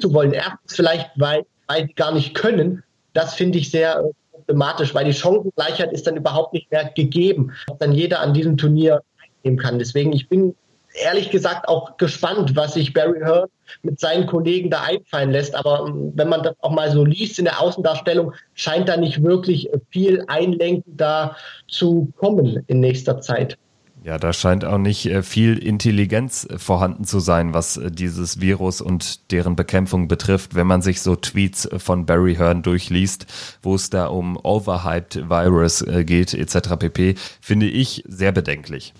zu 0.00 0.12
wollen. 0.12 0.32
Erstens 0.32 0.76
vielleicht, 0.76 1.10
weil, 1.16 1.44
weil 1.66 1.86
sie 1.86 1.94
gar 1.94 2.12
nicht 2.12 2.34
können. 2.34 2.82
Das 3.12 3.34
finde 3.34 3.58
ich 3.58 3.70
sehr 3.70 3.98
äh, 3.98 4.10
problematisch, 4.32 4.94
weil 4.94 5.04
die 5.04 5.14
Chancengleichheit 5.14 5.92
ist 5.92 6.06
dann 6.06 6.16
überhaupt 6.16 6.52
nicht 6.52 6.70
mehr 6.70 6.90
gegeben, 6.94 7.52
ob 7.68 7.78
dann 7.78 7.92
jeder 7.92 8.20
an 8.20 8.34
diesem 8.34 8.56
Turnier 8.56 9.02
teilnehmen 9.42 9.62
kann. 9.62 9.78
Deswegen, 9.78 10.12
ich 10.12 10.28
bin 10.28 10.54
ehrlich 10.94 11.30
gesagt 11.30 11.68
auch 11.68 11.96
gespannt, 11.96 12.56
was 12.56 12.74
sich 12.74 12.92
Barry 12.92 13.20
Hearn 13.20 13.48
mit 13.82 14.00
seinen 14.00 14.26
Kollegen 14.26 14.70
da 14.70 14.82
einfallen 14.82 15.30
lässt. 15.30 15.54
Aber 15.54 15.86
ähm, 15.86 16.12
wenn 16.14 16.28
man 16.28 16.42
das 16.42 16.54
auch 16.60 16.70
mal 16.70 16.90
so 16.90 17.04
liest 17.04 17.38
in 17.38 17.44
der 17.44 17.60
Außendarstellung, 17.60 18.32
scheint 18.54 18.88
da 18.88 18.96
nicht 18.96 19.22
wirklich 19.22 19.68
viel 19.90 20.24
Einlenken 20.28 20.96
da 20.96 21.36
zu 21.68 22.12
kommen 22.16 22.64
in 22.66 22.80
nächster 22.80 23.20
Zeit. 23.20 23.58
Ja, 24.04 24.18
da 24.18 24.34
scheint 24.34 24.66
auch 24.66 24.76
nicht 24.76 25.06
äh, 25.06 25.22
viel 25.22 25.56
Intelligenz 25.56 26.44
äh, 26.44 26.58
vorhanden 26.58 27.04
zu 27.04 27.20
sein, 27.20 27.54
was 27.54 27.78
äh, 27.78 27.90
dieses 27.90 28.38
Virus 28.38 28.82
und 28.82 29.32
deren 29.32 29.56
Bekämpfung 29.56 30.08
betrifft. 30.08 30.54
Wenn 30.54 30.66
man 30.66 30.82
sich 30.82 31.00
so 31.00 31.16
Tweets 31.16 31.66
von 31.78 32.04
Barry 32.04 32.34
Hearn 32.34 32.62
durchliest, 32.62 33.26
wo 33.62 33.74
es 33.74 33.88
da 33.88 34.08
um 34.08 34.36
overhyped 34.36 35.30
Virus 35.30 35.82
geht, 36.04 36.34
etc. 36.34 36.76
pp, 36.78 37.14
finde 37.40 37.66
ich 37.66 38.04
sehr 38.06 38.32
bedenklich. 38.32 38.92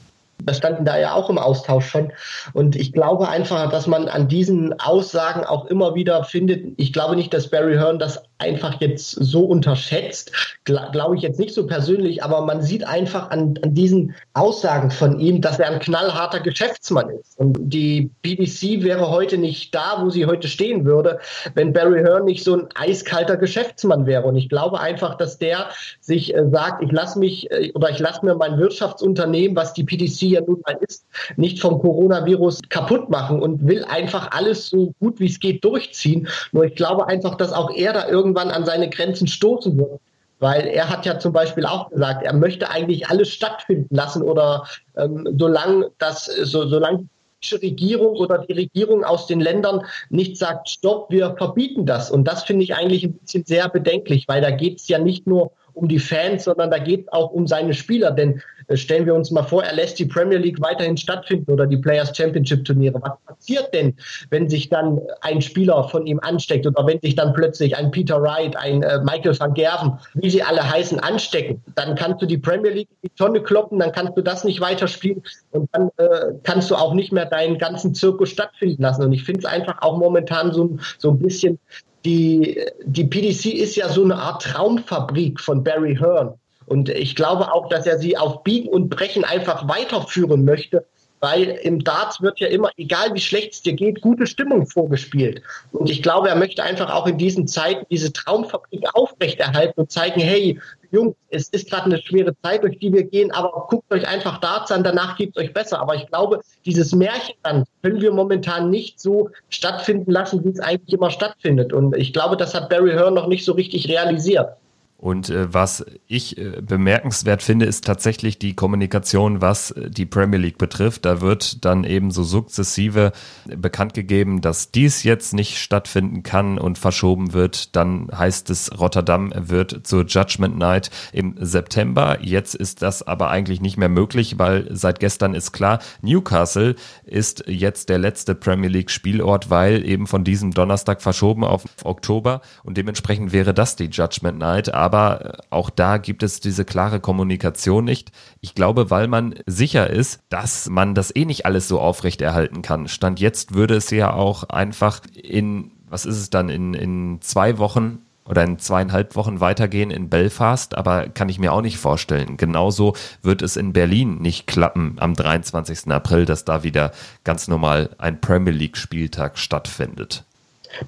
Wir 0.43 0.55
standen 0.55 0.85
da 0.85 0.99
ja 0.99 1.15
auch 1.15 1.31
im 1.31 1.39
Austausch 1.39 1.87
schon. 1.87 2.13
Und 2.53 2.77
ich 2.77 2.93
glaube 2.93 3.29
einfach, 3.29 3.71
dass 3.71 3.87
man 3.87 4.09
an 4.09 4.29
diesen 4.29 4.79
Aussagen 4.81 5.45
auch 5.45 5.67
immer 5.67 5.95
wieder 5.95 6.25
findet, 6.25 6.75
ich 6.77 6.93
glaube 6.93 7.17
nicht, 7.17 7.33
dass 7.33 7.51
Barry 7.51 7.77
Hearn 7.77 7.99
das 7.99 8.23
einfach 8.39 8.81
jetzt 8.81 9.11
so 9.11 9.45
unterschätzt, 9.45 10.33
glaube 10.65 11.17
ich 11.17 11.23
jetzt 11.23 11.39
nicht 11.39 11.55
so 11.55 11.67
persönlich, 11.67 12.23
aber 12.23 12.45
man 12.45 12.63
sieht 12.63 12.87
einfach 12.87 13.31
an, 13.31 13.59
an, 13.63 13.75
diesen 13.75 14.15
Aussagen 14.33 14.91
von 14.91 15.21
ihm, 15.21 15.41
dass 15.41 15.59
er 15.59 15.71
ein 15.71 15.79
knallharter 15.79 16.41
Geschäftsmann 16.41 17.11
ist. 17.11 17.39
Und 17.39 17.57
die 17.61 18.11
BBC 18.23 18.83
wäre 18.83 19.11
heute 19.11 19.39
nicht 19.39 19.75
da, 19.75 19.99
wo 20.01 20.11
sie 20.11 20.27
heute 20.27 20.49
stehen 20.49 20.85
würde, 20.85 21.21
wenn 21.55 21.73
Barry 21.73 22.03
Hearn 22.03 22.25
nicht 22.25 22.45
so 22.45 22.55
ein 22.55 22.69
eiskalter 22.75 23.37
Geschäftsmann 23.37 24.07
wäre. 24.07 24.25
Und 24.25 24.37
ich 24.37 24.49
glaube 24.49 24.81
einfach, 24.81 25.17
dass 25.17 25.39
der 25.39 25.69
sich 26.01 26.35
äh, 26.35 26.49
sagt, 26.51 26.83
ich 26.83 26.91
lasse 26.91 27.19
mich 27.19 27.51
äh, 27.51 27.73
oder 27.75 27.91
ich 27.91 27.99
lasse 27.99 28.25
mir 28.25 28.35
mein 28.35 28.59
Wirtschaftsunternehmen, 28.59 29.57
was 29.57 29.75
die 29.75 29.85
PDC 29.85 30.23
ja 30.23 30.41
nun 30.41 30.63
mal 30.67 30.77
ist, 30.81 31.07
nicht 31.37 31.61
vom 31.61 31.79
Coronavirus 31.79 32.63
kaputt 32.69 33.11
machen 33.11 33.41
und 33.41 33.67
will 33.67 33.85
einfach 33.85 34.31
alles 34.33 34.69
so 34.69 34.93
gut 34.99 35.21
wie 35.21 35.27
es 35.27 35.39
geht 35.39 35.65
durchziehen. 35.65 36.29
Nur 36.53 36.65
ich 36.65 36.75
glaube 36.75 37.07
einfach, 37.07 37.37
dass 37.37 37.53
auch 37.53 37.71
er 37.71 37.93
da 37.93 38.09
irgendwie 38.09 38.24
irgendwann 38.25 38.51
an 38.51 38.65
seine 38.65 38.89
Grenzen 38.89 39.27
stoßen 39.27 39.77
wird. 39.77 40.01
Weil 40.41 40.67
er 40.67 40.91
hat 40.91 41.07
ja 41.07 41.19
zum 41.19 41.33
Beispiel 41.33 41.65
auch 41.65 41.91
gesagt, 41.91 42.25
er 42.25 42.35
möchte 42.35 42.69
eigentlich 42.69 43.07
alles 43.09 43.29
stattfinden 43.29 43.95
lassen 43.95 44.23
oder 44.23 44.67
ähm, 44.97 45.29
solange 45.39 45.91
das, 45.99 46.25
so, 46.25 46.67
solange 46.67 47.07
die 47.43 47.55
Regierung 47.57 48.17
oder 48.17 48.39
die 48.39 48.53
Regierung 48.53 49.05
aus 49.05 49.27
den 49.27 49.41
Ländern 49.41 49.83
nicht 50.11 50.37
sagt, 50.37 50.71
stopp, 50.71 51.11
wir 51.11 51.37
verbieten 51.37 51.87
das. 51.87 52.11
Und 52.11 52.25
das 52.25 52.45
finde 52.45 52.65
ich 52.65 52.75
eigentlich 52.75 53.05
ein 53.05 53.15
bisschen 53.15 53.45
sehr 53.45 53.69
bedenklich, 53.69 54.27
weil 54.27 54.41
da 54.41 54.51
geht 54.51 54.81
es 54.81 54.89
ja 54.89 54.99
nicht 54.99 55.27
nur 55.27 55.43
um 55.45 55.53
die 55.83 55.99
Fans, 55.99 56.45
sondern 56.45 56.71
da 56.71 56.79
geht 56.79 57.03
es 57.03 57.13
auch 57.13 57.31
um 57.31 57.47
seine 57.47 57.75
Spieler. 57.75 58.11
Denn 58.11 58.41
äh, 58.69 58.77
stellen 58.77 59.07
wir 59.07 59.15
uns 59.15 59.31
mal 59.31 59.43
vor, 59.43 59.65
er 59.65 59.75
lässt 59.75 59.99
die 59.99 60.05
Premier 60.05 60.39
League 60.39 60.61
weiterhin 60.61 60.97
stattfinden 60.97 61.51
oder 61.53 61.67
die 61.67 61.77
Players 61.77 62.17
Championship 62.17 62.65
Turniere. 62.65 63.01
Was 63.03 63.19
passiert 63.27 63.75
denn, 63.75 63.95
wenn 64.31 64.49
sich 64.49 64.69
dann 64.69 65.01
ein 65.21 65.43
Spieler 65.43 65.89
von 65.89 66.07
ihm 66.07 66.21
ansteckt 66.21 66.67
oder 66.67 66.87
wenn 66.87 67.01
sich 67.01 67.15
dann 67.15 67.33
plötzlich 67.33 67.77
ein 67.77 67.91
Peter 67.91 68.21
Wright, 68.23 68.57
ein 68.57 68.83
äh, 68.83 69.01
Michael 69.01 69.39
van 69.39 69.55
Gerven, 69.55 69.99
wie 70.15 70.31
sie 70.31 70.43
alle 70.43 70.69
heißen, 70.69 71.01
anstecken? 71.01 71.63
Dann 71.75 71.95
kannst 71.95 72.23
du 72.23 72.27
die 72.27 72.39
Premier 72.39 72.71
League 72.71 72.89
in 73.03 73.09
die 73.11 73.15
Tonne 73.17 73.43
kloppen, 73.43 73.79
dann 73.79 73.93
kannst 73.93 74.17
du 74.17 74.23
das 74.23 74.45
nicht 74.45 74.61
weiterspielen 74.61 75.23
und 75.53 75.69
dann 75.73 75.91
äh, 75.97 76.33
kannst 76.43 76.71
du 76.71 76.77
auch 76.77 76.95
nicht 76.95 77.13
mehr 77.13 77.27
deinen 77.27 77.59
ganzen 77.59 77.95
Zirkus 77.95 78.31
stattfinden 78.31 78.83
lassen. 78.83 79.03
Und 79.03 79.13
ich 79.13 79.25
finde 79.25 79.41
es 79.41 79.45
einfach 79.45 79.83
auch 79.83 79.99
momentan 79.99 80.53
so, 80.53 80.79
so 80.99 81.11
ein 81.11 81.19
bisschen 81.19 81.59
die, 82.05 82.61
die 82.85 83.05
PDC 83.05 83.47
ist 83.47 83.77
ja 83.77 83.89
so 83.89 84.05
eine 84.05 84.17
Art 84.17 84.43
Traumfabrik 84.43 85.41
von 85.41 85.65
Barry 85.65 85.97
Hearn. 85.97 86.35
Und 86.67 86.89
ich 86.89 87.15
glaube 87.15 87.53
auch, 87.53 87.69
dass 87.69 87.87
er 87.87 87.99
sie 87.99 88.17
auf 88.17 88.43
Biegen 88.43 88.69
und 88.69 88.89
Brechen 88.89 89.25
einfach 89.25 89.69
weiterführen 89.69 90.45
möchte, 90.45 90.87
weil 91.25 91.59
im 91.63 91.83
Darts 91.83 92.21
wird 92.21 92.39
ja 92.39 92.49
immer, 92.49 92.69
egal 92.77 93.15
wie 93.15 93.21
schlecht 93.21 93.55
es 93.55 93.63
dir 93.63 93.73
geht, 93.73 94.03
gute 94.03 94.27
Stimmung 94.27 94.67
vorgespielt. 94.67 95.41
Und 95.73 95.89
ich 95.89 96.03
glaube, 96.03 96.29
er 96.29 96.37
möchte 96.37 96.63
einfach 96.63 96.93
auch 96.93 97.07
in 97.07 97.17
diesen 97.17 97.49
Zeiten 97.49 97.87
diese 97.91 98.13
Traumfabrik 98.13 98.85
aufrechterhalten 98.93 99.81
und 99.81 99.91
zeigen, 99.91 100.21
hey, 100.21 100.61
Jungs, 100.91 101.17
es 101.31 101.49
ist 101.49 101.71
gerade 101.71 101.87
eine 101.87 101.97
schwere 102.03 102.37
Zeit, 102.43 102.63
durch 102.63 102.79
die 102.79 102.93
wir 102.93 103.05
gehen, 103.05 103.31
aber 103.31 103.67
guckt 103.71 103.91
euch 103.91 104.07
einfach 104.07 104.39
Darts 104.39 104.71
an, 104.71 104.85
danach 104.85 105.17
geht 105.17 105.31
es 105.31 105.43
euch 105.43 105.55
besser. 105.55 105.81
Aber 105.81 105.95
ich 105.95 106.07
glaube, 106.09 106.43
dieses 106.67 106.95
Märchenland 106.95 107.67
können 107.83 108.03
wir 108.03 108.13
momentan 108.13 108.69
nicht 108.69 109.01
so 109.01 109.31
stattfinden 109.49 110.11
lassen, 110.11 110.45
wie 110.45 110.51
es 110.51 110.61
eigentlich 110.61 110.93
immer 110.93 111.11
stattfindet. 111.11 111.73
Und 111.73 111.97
ich 111.97 112.13
glaube, 112.13 112.37
das 112.37 112.55
hat 112.55 112.69
Barry 112.69 112.93
Hearn 112.93 113.15
noch 113.15 113.29
nicht 113.29 113.47
so 113.47 113.53
richtig 113.53 113.89
realisiert. 113.89 114.59
Und 115.05 115.29
äh, 115.29 115.53
was 115.53 115.85
ich 116.07 116.39
äh, 116.39 116.63
bemerkenswert 116.63 117.43
finde, 117.43 117.67
ist 117.67 117.85
tatsächlich 117.85 118.39
die 118.39 118.55
Kommunikation, 118.55 119.43
was 119.43 119.71
äh, 119.73 119.91
die 119.91 120.07
Premier 120.07 120.39
League 120.39 120.57
betrifft. 120.57 121.05
Da 121.05 121.21
wird 121.21 121.63
dann 121.67 121.85
eben 121.85 122.11
so 122.11 122.23
sukzessive 122.23 123.13
bekannt 123.45 123.93
gegeben, 123.93 124.41
dass 124.41 124.71
dies 124.71 125.03
jetzt 125.03 125.35
nicht 125.35 125.59
stattfinden 125.59 126.23
kann 126.23 126.57
und 126.59 126.79
verschoben 126.79 127.35
wird. 127.35 127.77
Dann 127.77 128.09
heißt 128.17 128.49
es, 128.49 128.81
Rotterdam 128.81 129.31
wird 129.37 129.87
zur 129.87 130.07
Judgment 130.07 130.57
Night 130.57 130.91
im 131.13 131.35
September. 131.39 132.17
Jetzt 132.23 132.55
ist 132.55 132.81
das 132.81 133.07
aber 133.07 133.29
eigentlich 133.29 133.61
nicht 133.61 133.77
mehr 133.77 133.91
möglich, 133.91 134.39
weil 134.39 134.75
seit 134.75 135.01
gestern 135.01 135.35
ist 135.35 135.53
klar, 135.53 135.81
Newcastle 136.01 136.77
ist 137.05 137.45
jetzt 137.47 137.91
der 137.91 137.99
letzte 137.99 138.35
Premier 138.35 138.71
League 138.71 138.91
Spielort, 138.91 139.51
weil 139.51 139.87
eben 139.87 140.07
von 140.07 140.25
diesem 140.25 140.53
Donnerstag 140.53 141.03
verschoben 141.03 141.45
auf 141.45 141.67
Oktober 141.85 142.41
und 142.63 142.79
dementsprechend 142.79 143.35
wäre 143.35 143.53
das 143.53 143.77
die 143.77 143.91
Judgment 143.91 144.39
Night. 144.39 144.73
Aber 144.73 144.94
aber 144.95 145.25
äh, 145.25 145.39
auch 145.51 145.71
da 145.71 145.99
gibt 145.99 146.23
es 146.23 146.41
diese 146.41 146.65
klare 146.65 147.01
Kommunikation 147.01 147.85
nicht. 147.85 148.13
Ich 148.41 148.55
glaube, 148.55 148.91
weil 148.91 149.09
man 149.09 149.35
sicher 149.45 149.91
ist, 149.91 150.21
dass 150.29 150.69
man 150.69 150.95
das 150.95 151.15
eh 151.15 151.25
nicht 151.25 151.47
alles 151.47 151.67
so 151.67 151.81
aufrechterhalten 151.81 152.63
kann. 152.63 152.87
Stand 152.87 153.19
jetzt 153.19 153.55
würde 153.55 153.75
es 153.75 153.91
ja 153.91 154.13
auch 154.13 154.45
einfach 154.45 155.01
in, 155.21 155.73
was 155.89 156.07
ist 156.07 156.19
es 156.19 156.31
dann, 156.31 156.49
in, 156.49 156.75
in 156.75 157.19
zwei 157.23 157.59
Wochen 157.59 157.99
oder 158.25 158.45
in 158.45 158.59
zweieinhalb 158.59 159.17
Wochen 159.17 159.41
weitergehen 159.41 159.91
in 159.91 160.09
Belfast, 160.09 160.77
aber 160.77 161.09
kann 161.09 161.29
ich 161.29 161.41
mir 161.41 161.53
auch 161.53 161.61
nicht 161.61 161.77
vorstellen. 161.77 162.37
Genauso 162.37 162.95
wird 163.21 163.43
es 163.43 163.57
in 163.57 163.73
Berlin 163.73 164.19
nicht 164.19 164.47
klappen 164.47 164.97
am 164.99 165.15
23. 165.15 165.91
April, 165.91 166.25
dass 166.25 166.45
da 166.45 166.63
wieder 166.63 166.93
ganz 167.25 167.49
normal 167.49 167.91
ein 167.99 168.21
Premier 168.21 168.55
League 168.55 168.77
Spieltag 168.77 169.39
stattfindet. 169.39 170.25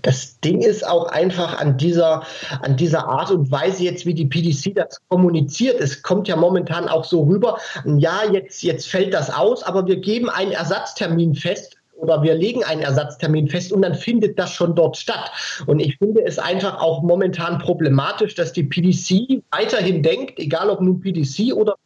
Das 0.03 0.40
Ding 0.40 0.61
ist 0.61 0.87
auch 0.87 1.07
einfach 1.07 1.59
an 1.59 1.77
dieser, 1.77 2.22
an 2.62 2.77
dieser 2.77 3.07
Art 3.09 3.31
und 3.31 3.51
Weise 3.51 3.85
jetzt, 3.85 4.07
wie 4.07 4.14
die 4.14 4.27
PDC 4.27 4.75
das 4.75 5.01
kommuniziert. 5.09 5.81
Es 5.81 6.03
kommt 6.03 6.29
ja 6.29 6.37
momentan 6.37 6.88
auch 6.88 7.05
so 7.05 7.25
rüber, 7.25 7.59
ja, 7.85 8.22
jetzt, 8.31 8.62
jetzt 8.62 8.88
fällt 8.88 9.14
das 9.14 9.31
aus, 9.31 9.62
aber 9.62 9.87
wir 9.87 9.96
geben 9.96 10.29
einen 10.29 10.53
Ersatztermin 10.53 11.35
fest 11.35 11.75
oder 11.96 12.22
wir 12.22 12.35
legen 12.35 12.64
einen 12.64 12.82
Ersatztermin 12.82 13.48
fest 13.48 13.72
und 13.72 13.82
dann 13.82 13.94
findet 13.94 14.38
das 14.38 14.52
schon 14.52 14.74
dort 14.74 14.96
statt. 14.96 15.30
Und 15.66 15.80
ich 15.80 15.96
finde 15.98 16.24
es 16.24 16.38
einfach 16.38 16.80
auch 16.80 17.02
momentan 17.02 17.59
problematisch, 17.59 18.35
dass 18.35 18.52
die 18.52 18.64
PDC 18.64 19.42
weiterhin 19.50 20.02
denkt, 20.02 20.38
egal 20.38 20.70
ob 20.70 20.80
nun 20.80 21.00
PDC 21.00 21.54
oder 21.54 21.76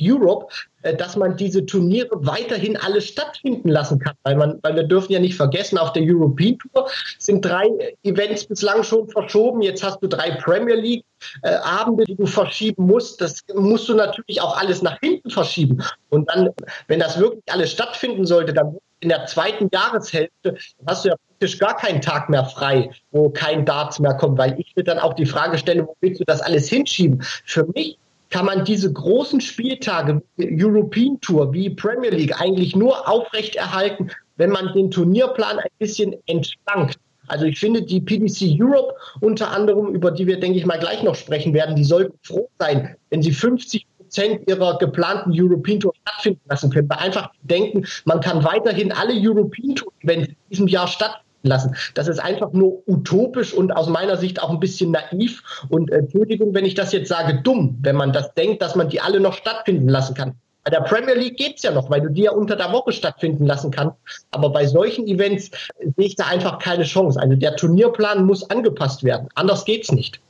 Europe, 0.00 0.46
äh, 0.82 0.94
dass 0.94 1.16
man 1.16 1.36
diese 1.36 1.66
Turniere 1.66 2.10
weiterhin 2.12 2.76
alle 2.76 3.00
stattfinden 3.00 3.68
lassen 3.68 3.98
kann. 3.98 4.14
Weil, 4.22 4.36
man, 4.36 4.58
weil 4.62 4.76
wir 4.76 4.84
dürfen 4.84 5.12
ja 5.12 5.20
nicht 5.20 5.34
vergessen, 5.34 5.78
auf 5.78 5.92
der 5.92 6.02
European 6.04 6.58
Tour 6.58 6.88
sind 7.18 7.44
drei 7.44 7.68
Events 8.02 8.46
bislang 8.46 8.82
schon 8.82 9.08
verschoben. 9.08 9.62
Jetzt 9.62 9.82
hast 9.82 10.00
du 10.00 10.06
drei 10.06 10.30
Premier 10.32 10.76
League 10.76 11.04
äh, 11.42 11.58
die 12.06 12.16
du 12.16 12.26
verschieben 12.26 12.86
musst. 12.86 13.20
Das 13.20 13.42
musst 13.54 13.88
du 13.88 13.94
natürlich 13.94 14.40
auch 14.40 14.56
alles 14.56 14.82
nach 14.82 14.98
hinten 15.00 15.30
verschieben. 15.30 15.82
Und 16.10 16.28
dann, 16.30 16.50
wenn 16.86 17.00
das 17.00 17.18
wirklich 17.18 17.42
alles 17.48 17.72
stattfinden 17.72 18.24
sollte, 18.24 18.52
dann 18.52 18.78
in 19.00 19.08
der 19.08 19.26
zweiten 19.26 19.68
Jahreshälfte 19.72 20.56
hast 20.86 21.04
du 21.04 21.10
ja 21.10 21.14
praktisch 21.28 21.58
gar 21.58 21.76
keinen 21.76 22.00
Tag 22.00 22.28
mehr 22.28 22.44
frei, 22.44 22.90
wo 23.10 23.30
kein 23.30 23.64
Darts 23.64 23.98
mehr 24.00 24.14
kommt, 24.14 24.38
weil 24.38 24.58
ich 24.58 24.74
mir 24.76 24.84
dann 24.84 24.98
auch 24.98 25.14
die 25.14 25.26
Frage 25.26 25.58
stelle, 25.58 25.86
wo 25.86 25.96
willst 26.00 26.20
du 26.20 26.24
das 26.24 26.40
alles 26.40 26.68
hinschieben? 26.68 27.22
Für 27.44 27.66
mich 27.74 27.98
kann 28.30 28.44
man 28.44 28.64
diese 28.64 28.92
großen 28.92 29.40
Spieltage, 29.40 30.20
European 30.38 31.20
Tour 31.20 31.52
wie 31.52 31.70
Premier 31.70 32.10
League, 32.10 32.40
eigentlich 32.40 32.76
nur 32.76 33.08
aufrechterhalten, 33.08 34.10
wenn 34.36 34.50
man 34.50 34.72
den 34.74 34.90
Turnierplan 34.90 35.58
ein 35.58 35.70
bisschen 35.78 36.14
entschlankt. 36.26 36.98
Also 37.28 37.44
ich 37.44 37.58
finde, 37.58 37.82
die 37.82 38.00
PDC 38.00 38.60
Europe 38.60 38.94
unter 39.20 39.50
anderem, 39.50 39.94
über 39.94 40.10
die 40.10 40.26
wir, 40.26 40.40
denke 40.40 40.58
ich 40.58 40.66
mal, 40.66 40.78
gleich 40.78 41.02
noch 41.02 41.14
sprechen 41.14 41.54
werden, 41.54 41.76
die 41.76 41.84
sollten 41.84 42.18
froh 42.22 42.48
sein, 42.58 42.96
wenn 43.10 43.22
sie 43.22 43.32
50 43.32 43.86
Prozent 44.08 44.48
ihrer 44.48 44.78
geplanten 44.78 45.32
European 45.34 45.80
Tour 45.80 45.92
stattfinden 46.00 46.40
lassen 46.48 46.70
können. 46.70 46.88
Weil 46.88 46.98
einfach 46.98 47.30
denken, 47.42 47.86
man 48.06 48.20
kann 48.20 48.42
weiterhin 48.42 48.90
alle 48.90 49.12
European 49.14 49.74
Tour 49.74 49.92
Events 50.00 50.28
in 50.28 50.36
diesem 50.50 50.68
Jahr 50.68 50.88
stattfinden 50.88 51.26
lassen. 51.42 51.76
Das 51.94 52.08
ist 52.08 52.18
einfach 52.18 52.52
nur 52.52 52.82
utopisch 52.86 53.52
und 53.52 53.70
aus 53.70 53.88
meiner 53.88 54.16
Sicht 54.16 54.42
auch 54.42 54.50
ein 54.50 54.60
bisschen 54.60 54.92
naiv. 54.92 55.42
Und 55.68 55.90
äh, 55.90 55.98
Entschuldigung, 55.98 56.54
wenn 56.54 56.64
ich 56.64 56.74
das 56.74 56.92
jetzt 56.92 57.08
sage, 57.08 57.42
dumm, 57.42 57.78
wenn 57.82 57.96
man 57.96 58.12
das 58.12 58.32
denkt, 58.34 58.62
dass 58.62 58.74
man 58.74 58.88
die 58.88 59.00
alle 59.00 59.20
noch 59.20 59.34
stattfinden 59.34 59.88
lassen 59.88 60.14
kann. 60.14 60.34
Bei 60.64 60.70
der 60.70 60.80
Premier 60.80 61.14
League 61.14 61.36
geht 61.36 61.56
es 61.56 61.62
ja 61.62 61.70
noch, 61.70 61.88
weil 61.90 62.00
du 62.00 62.10
die 62.10 62.22
ja 62.22 62.32
unter 62.32 62.56
der 62.56 62.72
Woche 62.72 62.92
stattfinden 62.92 63.46
lassen 63.46 63.70
kannst. 63.70 63.96
Aber 64.30 64.50
bei 64.50 64.66
solchen 64.66 65.06
Events 65.06 65.50
sehe 65.78 66.06
ich 66.06 66.16
da 66.16 66.26
einfach 66.26 66.58
keine 66.58 66.84
Chance. 66.84 67.20
Also 67.20 67.36
der 67.36 67.56
Turnierplan 67.56 68.24
muss 68.24 68.48
angepasst 68.50 69.04
werden. 69.04 69.28
Anders 69.34 69.64
geht 69.64 69.84
es 69.84 69.92
nicht. 69.92 70.20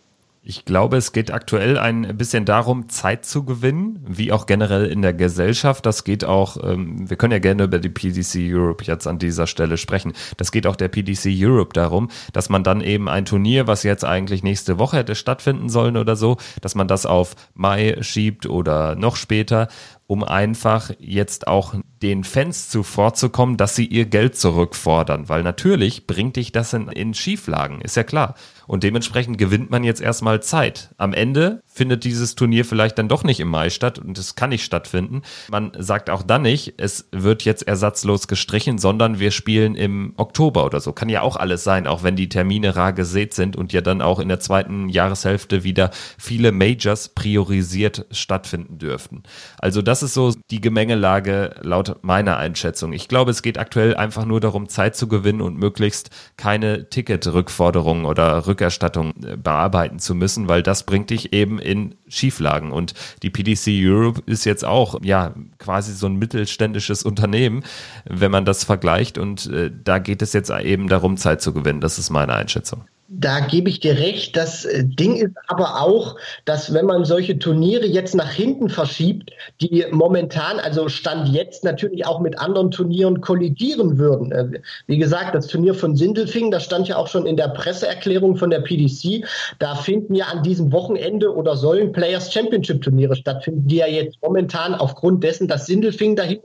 Ich 0.50 0.64
glaube, 0.64 0.96
es 0.96 1.12
geht 1.12 1.30
aktuell 1.30 1.76
ein 1.76 2.16
bisschen 2.16 2.46
darum, 2.46 2.88
Zeit 2.88 3.26
zu 3.26 3.44
gewinnen, 3.44 4.02
wie 4.08 4.32
auch 4.32 4.46
generell 4.46 4.87
in 4.87 5.02
der 5.02 5.12
Gesellschaft. 5.12 5.84
Das 5.84 6.04
geht 6.04 6.24
auch, 6.24 6.56
ähm, 6.64 7.11
wir 7.11 7.18
können 7.18 7.34
ja 7.34 7.38
gerne 7.38 7.64
über 7.64 7.78
die 7.78 7.90
PDC 7.90 8.50
Europe 8.50 8.82
jetzt 8.84 9.06
an 9.06 9.18
dieser 9.18 9.46
Stelle 9.46 9.76
sprechen. 9.76 10.14
Das 10.38 10.50
geht 10.50 10.66
auch 10.66 10.76
der 10.76 10.88
PDC 10.88 11.26
Europe 11.38 11.74
darum, 11.74 12.08
dass 12.32 12.48
man 12.48 12.64
dann 12.64 12.80
eben 12.80 13.11
ein 13.11 13.26
Turnier, 13.26 13.66
was 13.66 13.82
jetzt 13.82 14.06
eigentlich 14.06 14.42
nächste 14.42 14.78
Woche 14.78 14.96
hätte 14.96 15.16
stattfinden 15.16 15.68
sollen 15.68 15.98
oder 15.98 16.16
so, 16.16 16.38
dass 16.62 16.74
man 16.74 16.88
das 16.88 17.04
auf 17.04 17.37
Mai 17.52 17.98
schiebt 18.00 18.46
oder 18.46 18.94
noch 18.94 19.16
später 19.16 19.68
um 20.06 20.24
einfach 20.24 20.90
jetzt 20.98 21.46
auch 21.46 21.74
den 22.02 22.24
Fans 22.24 22.70
zuvorzukommen, 22.70 23.58
dass 23.58 23.76
sie 23.76 23.84
ihr 23.84 24.06
Geld 24.06 24.37
zurückfordern, 24.37 25.28
weil 25.28 25.42
natürlich 25.42 26.06
bringt 26.06 26.37
dich 26.37 26.50
das 26.50 26.72
in, 26.72 26.88
in 26.88 27.12
Schieflagen, 27.12 27.82
ist 27.82 27.96
ja 27.96 28.04
klar. 28.04 28.34
Und 28.68 28.85
dementsprechend 28.85 29.38
gewinnt 29.38 29.70
man 29.70 29.83
jetzt 29.83 30.02
erstmal 30.02 30.42
Zeit. 30.42 30.90
Am 30.98 31.14
Ende 31.14 31.62
findet 31.66 32.04
dieses 32.04 32.35
Turnier 32.35 32.66
vielleicht 32.66 32.98
dann 32.98 33.09
doch 33.09 33.24
nicht 33.24 33.40
im 33.40 33.48
Mai 33.48 33.70
statt 33.70 33.98
und 33.98 34.18
es 34.18 34.35
kann 34.35 34.50
nicht 34.50 34.62
stattfinden. 34.62 35.22
Man 35.50 35.72
sagt 35.78 36.11
auch 36.11 36.22
dann 36.22 36.42
nicht, 36.42 36.74
es 36.76 37.09
wird 37.11 37.44
jetzt 37.44 37.66
ersatzlos 37.66 38.28
gestrichen, 38.28 38.76
sondern 38.76 39.18
wir 39.18 39.31
spielen 39.31 39.74
im 39.74 40.12
Oktober 40.16 40.66
oder 40.66 40.81
so. 40.81 40.92
Kann 40.92 41.09
ja 41.09 41.22
auch 41.22 41.37
alles 41.37 41.64
sein, 41.64 41.87
auch 41.87 42.02
wenn 42.02 42.14
die 42.14 42.28
Termine 42.28 42.76
rar 42.76 42.92
gesät 42.92 43.33
sind 43.33 43.57
und 43.57 43.72
ja 43.72 43.81
dann 43.81 44.02
auch 44.02 44.18
in 44.18 44.28
der 44.28 44.38
zweiten 44.38 44.90
Jahreshälfte 44.90 45.64
wieder 45.64 45.90
viele 46.18 46.52
Majors 46.52 47.09
priorisiert 47.09 48.04
stattfinden 48.11 48.78
dürften. 48.78 49.22
Also 49.59 49.81
das 49.81 50.02
ist 50.02 50.12
so 50.12 50.35
die 50.50 50.61
Gemengelage 50.61 51.54
laut 51.62 51.96
meiner 52.02 52.37
Einschätzung. 52.37 52.92
Ich 52.92 53.09
glaube, 53.09 53.31
es 53.31 53.40
geht 53.40 53.57
aktuell 53.57 53.96
einfach 53.96 54.26
nur 54.26 54.40
darum, 54.40 54.68
Zeit 54.68 54.94
zu 54.94 55.09
gewinnen 55.09 55.40
und 55.40 55.57
möglichst 55.57 56.11
keine 56.37 56.90
Ticketrückforderungen 56.90 58.04
oder 58.04 58.46
Rück 58.46 58.58
Rückerstattung 58.59 59.14
äh, 59.23 59.37
bearbeiten 59.37 59.99
zu 60.01 60.14
müssen, 60.14 60.49
weil 60.49 60.62
das 60.62 60.85
bringt 60.85 61.11
dich 61.11 61.33
eben 61.33 61.59
in 61.59 61.94
Schieflagen. 62.09 62.73
Und 62.73 62.94
die 63.23 63.31
PDC 63.31 63.68
Europe 63.68 64.23
ist 64.27 64.44
jetzt 64.44 64.64
auch 64.64 65.01
ja 65.03 65.35
quasi 65.59 65.94
so 65.94 66.07
ein 66.07 66.16
mittelständisches 66.16 67.05
Unternehmen, 67.05 67.62
wenn 68.05 68.33
man 68.33 68.44
das 68.44 68.64
vergleicht. 68.64 69.16
Und 69.16 69.47
äh, 69.47 69.71
da 69.85 69.99
geht 69.99 70.23
es 70.23 70.33
jetzt 70.33 70.51
eben 70.51 70.88
darum, 70.88 71.16
Zeit 71.16 71.40
zu 71.40 71.53
gewinnen. 71.53 71.81
Das 71.81 71.99
ist 71.99 72.11
meine 72.11 72.35
Einschätzung. 72.35 72.85
Da 73.11 73.40
gebe 73.40 73.71
ich 73.71 73.81
dir 73.81 73.99
recht. 73.99 74.37
Das 74.37 74.66
äh, 74.66 74.85
Ding 74.85 75.16
ist 75.16 75.35
aber 75.47 75.81
auch, 75.81 76.16
dass 76.44 76.75
wenn 76.75 76.85
man 76.85 77.07
solche 77.07 77.38
Turniere 77.38 77.87
jetzt 77.87 78.14
nach 78.14 78.31
hinten 78.31 78.68
verschiebt, 78.68 79.31
die 79.62 79.87
momentan, 79.90 80.61
also 80.61 80.90
Stand 80.90 81.31
jetzt 81.31 81.64
natürlich 81.64 82.05
auch 82.05 82.21
mit 82.21 82.38
anderen 82.38 82.71
Turnieren 82.71 83.23
kollidieren 83.23 83.97
würden. 83.97 84.31
Äh, 84.31 84.61
wie 84.88 84.99
gesagt, 84.99 85.35
das 85.35 85.47
Turnier 85.47 85.73
von 85.73 85.97
Sindelfing, 85.97 86.51
das 86.51 86.64
stand 86.64 86.87
ja 86.87 86.97
auch 86.97 87.09
schon 87.09 87.25
in 87.25 87.38
der 87.38 87.49
Presseerklärung 87.49 88.37
von 88.37 88.51
der 88.51 88.61
PDC. 88.61 89.25
Da 89.59 89.75
finden 89.75 90.14
ja 90.14 90.27
an 90.27 90.42
diesem 90.42 90.71
Wochenende 90.71 91.35
oder 91.35 91.57
sollen 91.57 91.92
Players 91.92 92.31
Championship 92.31 92.83
Turniere 92.83 93.16
stattfinden, 93.16 93.66
die 93.68 93.77
ja 93.77 93.87
jetzt 93.87 94.18
momentan 94.21 94.75
aufgrund 94.75 95.25
dessen, 95.25 95.49
dass 95.49 95.64
Sindelfing 95.64 96.14
dahin 96.14 96.40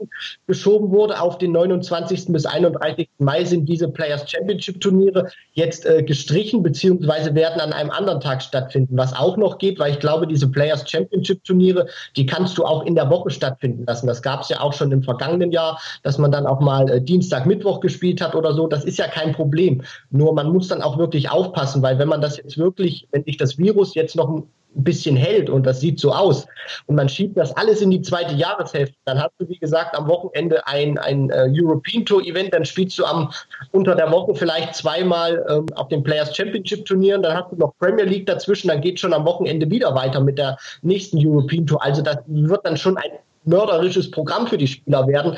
geschoben 0.48 0.92
wurde, 0.92 1.20
auf 1.20 1.38
den 1.38 1.52
29. 1.52 2.28
bis 2.28 2.46
31. 2.46 3.10
Mai 3.18 3.44
sind 3.44 3.68
diese 3.68 3.90
Players 3.90 4.32
Championship 4.32 4.80
Turniere 4.80 5.30
jetzt 5.52 5.86
äh, 5.86 6.04
gestrichen 6.04 6.53
gestrichen 6.54 6.64
beziehungsweise 6.64 7.34
werden 7.36 7.60
an 7.62 7.74
einem 7.74 7.90
anderen 7.90 8.20
Tag 8.20 8.42
stattfinden. 8.42 8.98
Was 8.98 9.14
auch 9.14 9.38
noch 9.38 9.58
geht, 9.58 9.80
weil 9.80 9.92
ich 9.92 10.00
glaube, 10.00 10.28
diese 10.28 10.48
Players 10.48 10.90
Championship 10.90 11.44
Turniere, 11.44 11.88
die 12.16 12.26
kannst 12.26 12.58
du 12.58 12.66
auch 12.66 12.86
in 12.86 12.96
der 12.96 13.10
Woche 13.10 13.30
stattfinden 13.30 13.86
lassen. 13.86 14.08
Das 14.08 14.22
gab 14.22 14.42
es 14.42 14.50
ja 14.50 14.60
auch 14.60 14.74
schon 14.74 14.92
im 14.92 15.04
vergangenen 15.04 15.52
Jahr, 15.52 15.80
dass 16.04 16.18
man 16.18 16.32
dann 16.32 16.46
auch 16.46 16.60
mal 16.60 16.90
äh, 16.90 17.02
Dienstag, 17.02 17.46
Mittwoch 17.46 17.80
gespielt 17.80 18.22
hat 18.22 18.36
oder 18.36 18.54
so. 18.54 18.68
Das 18.68 18.84
ist 18.84 18.98
ja 18.98 19.08
kein 19.08 19.34
Problem. 19.34 19.82
Nur 20.12 20.34
man 20.34 20.52
muss 20.52 20.68
dann 20.68 20.82
auch 20.82 20.98
wirklich 20.98 21.30
aufpassen, 21.30 21.82
weil 21.82 21.98
wenn 21.98 22.08
man 22.08 22.22
das 22.22 22.38
jetzt 22.38 22.58
wirklich, 22.58 23.08
wenn 23.12 23.24
sich 23.24 23.38
das 23.38 23.58
Virus 23.58 23.96
jetzt 23.96 24.16
noch 24.16 24.44
ein 24.76 24.84
bisschen 24.84 25.16
hält 25.16 25.50
und 25.50 25.66
das 25.66 25.80
sieht 25.80 26.00
so 26.00 26.12
aus. 26.12 26.48
Und 26.88 26.96
man 26.96 27.10
schiebt 27.10 27.38
das 27.38 27.56
alles 27.56 27.82
in 27.82 27.92
die 27.92 28.02
zweite 28.02 28.34
Jahreshälfte, 28.34 28.96
dann 29.06 29.20
hast 29.20 29.32
du, 29.38 29.48
wie 29.48 29.58
gesagt, 29.58 29.96
am 29.96 30.08
Wochenende 30.08 30.66
ein, 30.68 30.98
ein 30.98 31.32
uh, 31.32 31.48
European 31.50 32.06
Tour 32.06 32.24
Event, 32.24 32.54
dann 32.54 32.66
spielst 32.66 32.98
du 32.98 33.06
am 33.06 33.32
unter 33.72 33.96
der 33.96 34.12
Woche 34.12 34.36
vielleicht 34.36 34.76
zweimal 34.76 35.46
ähm, 35.50 35.66
auf 35.76 35.88
den 35.90 36.04
Players 36.04 36.36
Championship 36.36 36.86
Turnieren, 36.86 37.22
dann 37.24 37.36
hast 37.38 37.52
du 37.52 37.56
noch 37.56 37.74
Premier 37.80 38.06
League 38.06 38.26
dazwischen, 38.26 38.68
dann 38.68 38.82
geht 38.82 39.00
schon 39.00 39.14
am 39.14 39.26
Wochenende 39.26 39.70
wieder 39.70 39.94
weiter 39.96 40.20
mit 40.20 40.38
der 40.38 40.58
nächsten 40.82 41.18
European 41.20 41.66
Tour. 41.66 41.84
Also 41.84 42.02
das 42.02 42.18
wird 42.28 42.66
dann 42.66 42.78
schon 42.78 42.98
ein 42.98 43.12
mörderisches 43.46 44.10
Programm 44.10 44.48
für 44.48 44.58
die 44.58 44.68
Spieler 44.68 45.08
werden. 45.08 45.38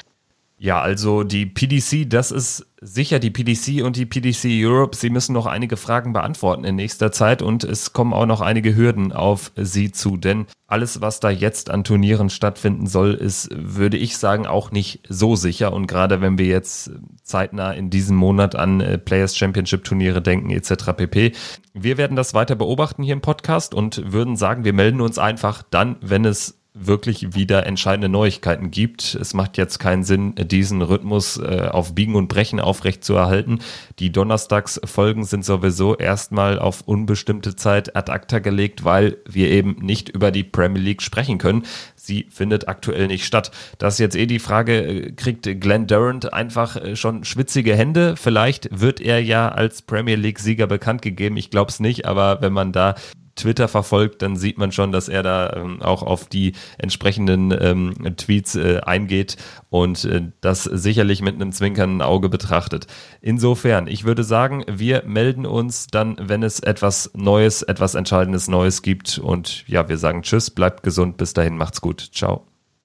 Ja, 0.57 0.81
also 0.81 1.23
die 1.23 1.45
PDC, 1.45 2.09
das 2.09 2.31
ist 2.31 2.65
sicher 2.79 3.19
die 3.19 3.29
PDC 3.29 3.83
und 3.83 3.97
die 3.97 4.05
PDC 4.05 4.45
Europe. 4.65 4.95
Sie 4.95 5.09
müssen 5.09 5.33
noch 5.33 5.47
einige 5.47 5.75
Fragen 5.75 6.13
beantworten 6.13 6.63
in 6.63 6.75
nächster 6.75 7.11
Zeit 7.11 7.41
und 7.41 7.65
es 7.65 7.91
kommen 7.91 8.13
auch 8.13 8.25
noch 8.25 8.39
einige 8.39 8.73
Hürden 8.73 9.11
auf 9.11 9.51
sie 9.57 9.91
zu, 9.91 10.15
denn 10.15 10.45
alles, 10.67 11.01
was 11.01 11.19
da 11.19 11.29
jetzt 11.29 11.69
an 11.69 11.83
Turnieren 11.83 12.29
stattfinden 12.29 12.87
soll, 12.87 13.13
ist, 13.13 13.49
würde 13.53 13.97
ich 13.97 14.17
sagen, 14.17 14.47
auch 14.47 14.71
nicht 14.71 15.01
so 15.09 15.35
sicher. 15.35 15.73
Und 15.73 15.87
gerade 15.87 16.21
wenn 16.21 16.37
wir 16.37 16.45
jetzt 16.45 16.89
zeitnah 17.21 17.73
in 17.73 17.89
diesem 17.89 18.15
Monat 18.15 18.55
an 18.55 18.79
äh, 18.79 18.97
Players 18.97 19.35
Championship 19.35 19.83
Turniere 19.83 20.21
denken, 20.21 20.51
etc. 20.51 20.93
pp. 20.95 21.33
Wir 21.73 21.97
werden 21.97 22.15
das 22.15 22.33
weiter 22.33 22.55
beobachten 22.55 23.03
hier 23.03 23.13
im 23.13 23.21
Podcast 23.21 23.73
und 23.73 24.13
würden 24.13 24.37
sagen, 24.37 24.63
wir 24.63 24.73
melden 24.73 25.01
uns 25.01 25.19
einfach 25.19 25.63
dann, 25.69 25.97
wenn 26.01 26.23
es 26.23 26.61
wirklich 26.75 27.33
wieder 27.33 27.65
entscheidende 27.65 28.09
Neuigkeiten 28.09 28.69
gibt. 28.69 29.15
Es 29.15 29.33
macht 29.33 29.57
jetzt 29.57 29.79
keinen 29.79 30.03
Sinn, 30.03 30.35
diesen 30.35 30.81
Rhythmus 30.81 31.37
äh, 31.37 31.69
auf 31.71 31.95
Biegen 31.95 32.15
und 32.15 32.27
Brechen 32.27 32.59
aufrecht 32.59 33.03
zu 33.03 33.15
erhalten. 33.15 33.59
Die 33.99 34.11
Donnerstagsfolgen 34.11 35.23
sind 35.23 35.45
sowieso 35.45 35.95
erstmal 35.95 36.59
auf 36.59 36.81
unbestimmte 36.81 37.55
Zeit 37.55 37.95
ad 37.95 38.11
acta 38.11 38.39
gelegt, 38.39 38.83
weil 38.83 39.17
wir 39.25 39.49
eben 39.49 39.77
nicht 39.79 40.09
über 40.09 40.31
die 40.31 40.43
Premier 40.43 40.81
League 40.81 41.01
sprechen 41.01 41.37
können. 41.37 41.63
Sie 41.95 42.27
findet 42.29 42.67
aktuell 42.67 43.07
nicht 43.07 43.25
statt. 43.25 43.51
Das 43.77 43.95
ist 43.95 43.99
jetzt 43.99 44.15
eh 44.15 44.25
die 44.25 44.39
Frage, 44.39 44.83
äh, 44.85 45.11
kriegt 45.13 45.43
Glenn 45.61 45.87
Durant 45.87 46.33
einfach 46.33 46.75
äh, 46.75 46.95
schon 46.97 47.23
schwitzige 47.23 47.75
Hände? 47.75 48.15
Vielleicht 48.17 48.67
wird 48.79 48.99
er 48.99 49.23
ja 49.23 49.47
als 49.49 49.81
Premier 49.81 50.15
League 50.15 50.39
Sieger 50.39 50.67
bekannt 50.67 51.01
gegeben. 51.01 51.37
Ich 51.37 51.49
glaube 51.49 51.71
es 51.71 51.79
nicht, 51.79 52.05
aber 52.05 52.41
wenn 52.41 52.53
man 52.53 52.73
da 52.73 52.95
Twitter 53.35 53.67
verfolgt, 53.67 54.21
dann 54.21 54.35
sieht 54.35 54.57
man 54.57 54.71
schon, 54.71 54.91
dass 54.91 55.09
er 55.09 55.23
da 55.23 55.53
ähm, 55.53 55.81
auch 55.81 56.03
auf 56.03 56.27
die 56.27 56.53
entsprechenden 56.77 57.53
ähm, 57.59 58.15
Tweets 58.17 58.55
äh, 58.55 58.79
eingeht 58.85 59.37
und 59.69 60.05
äh, 60.05 60.21
das 60.41 60.63
sicherlich 60.63 61.21
mit 61.21 61.35
einem 61.35 61.51
zwinkernden 61.51 62.01
Auge 62.01 62.29
betrachtet. 62.29 62.87
Insofern, 63.21 63.87
ich 63.87 64.05
würde 64.05 64.23
sagen, 64.23 64.63
wir 64.67 65.03
melden 65.05 65.45
uns 65.45 65.87
dann, 65.87 66.15
wenn 66.19 66.43
es 66.43 66.59
etwas 66.59 67.11
Neues, 67.13 67.61
etwas 67.61 67.95
Entscheidendes 67.95 68.47
Neues 68.47 68.81
gibt 68.81 69.17
und 69.17 69.67
ja, 69.67 69.89
wir 69.89 69.97
sagen 69.97 70.21
Tschüss, 70.21 70.49
bleibt 70.49 70.83
gesund, 70.83 71.17
bis 71.17 71.33
dahin, 71.33 71.57
macht's 71.57 71.81
gut, 71.81 72.09
ciao. 72.13 72.54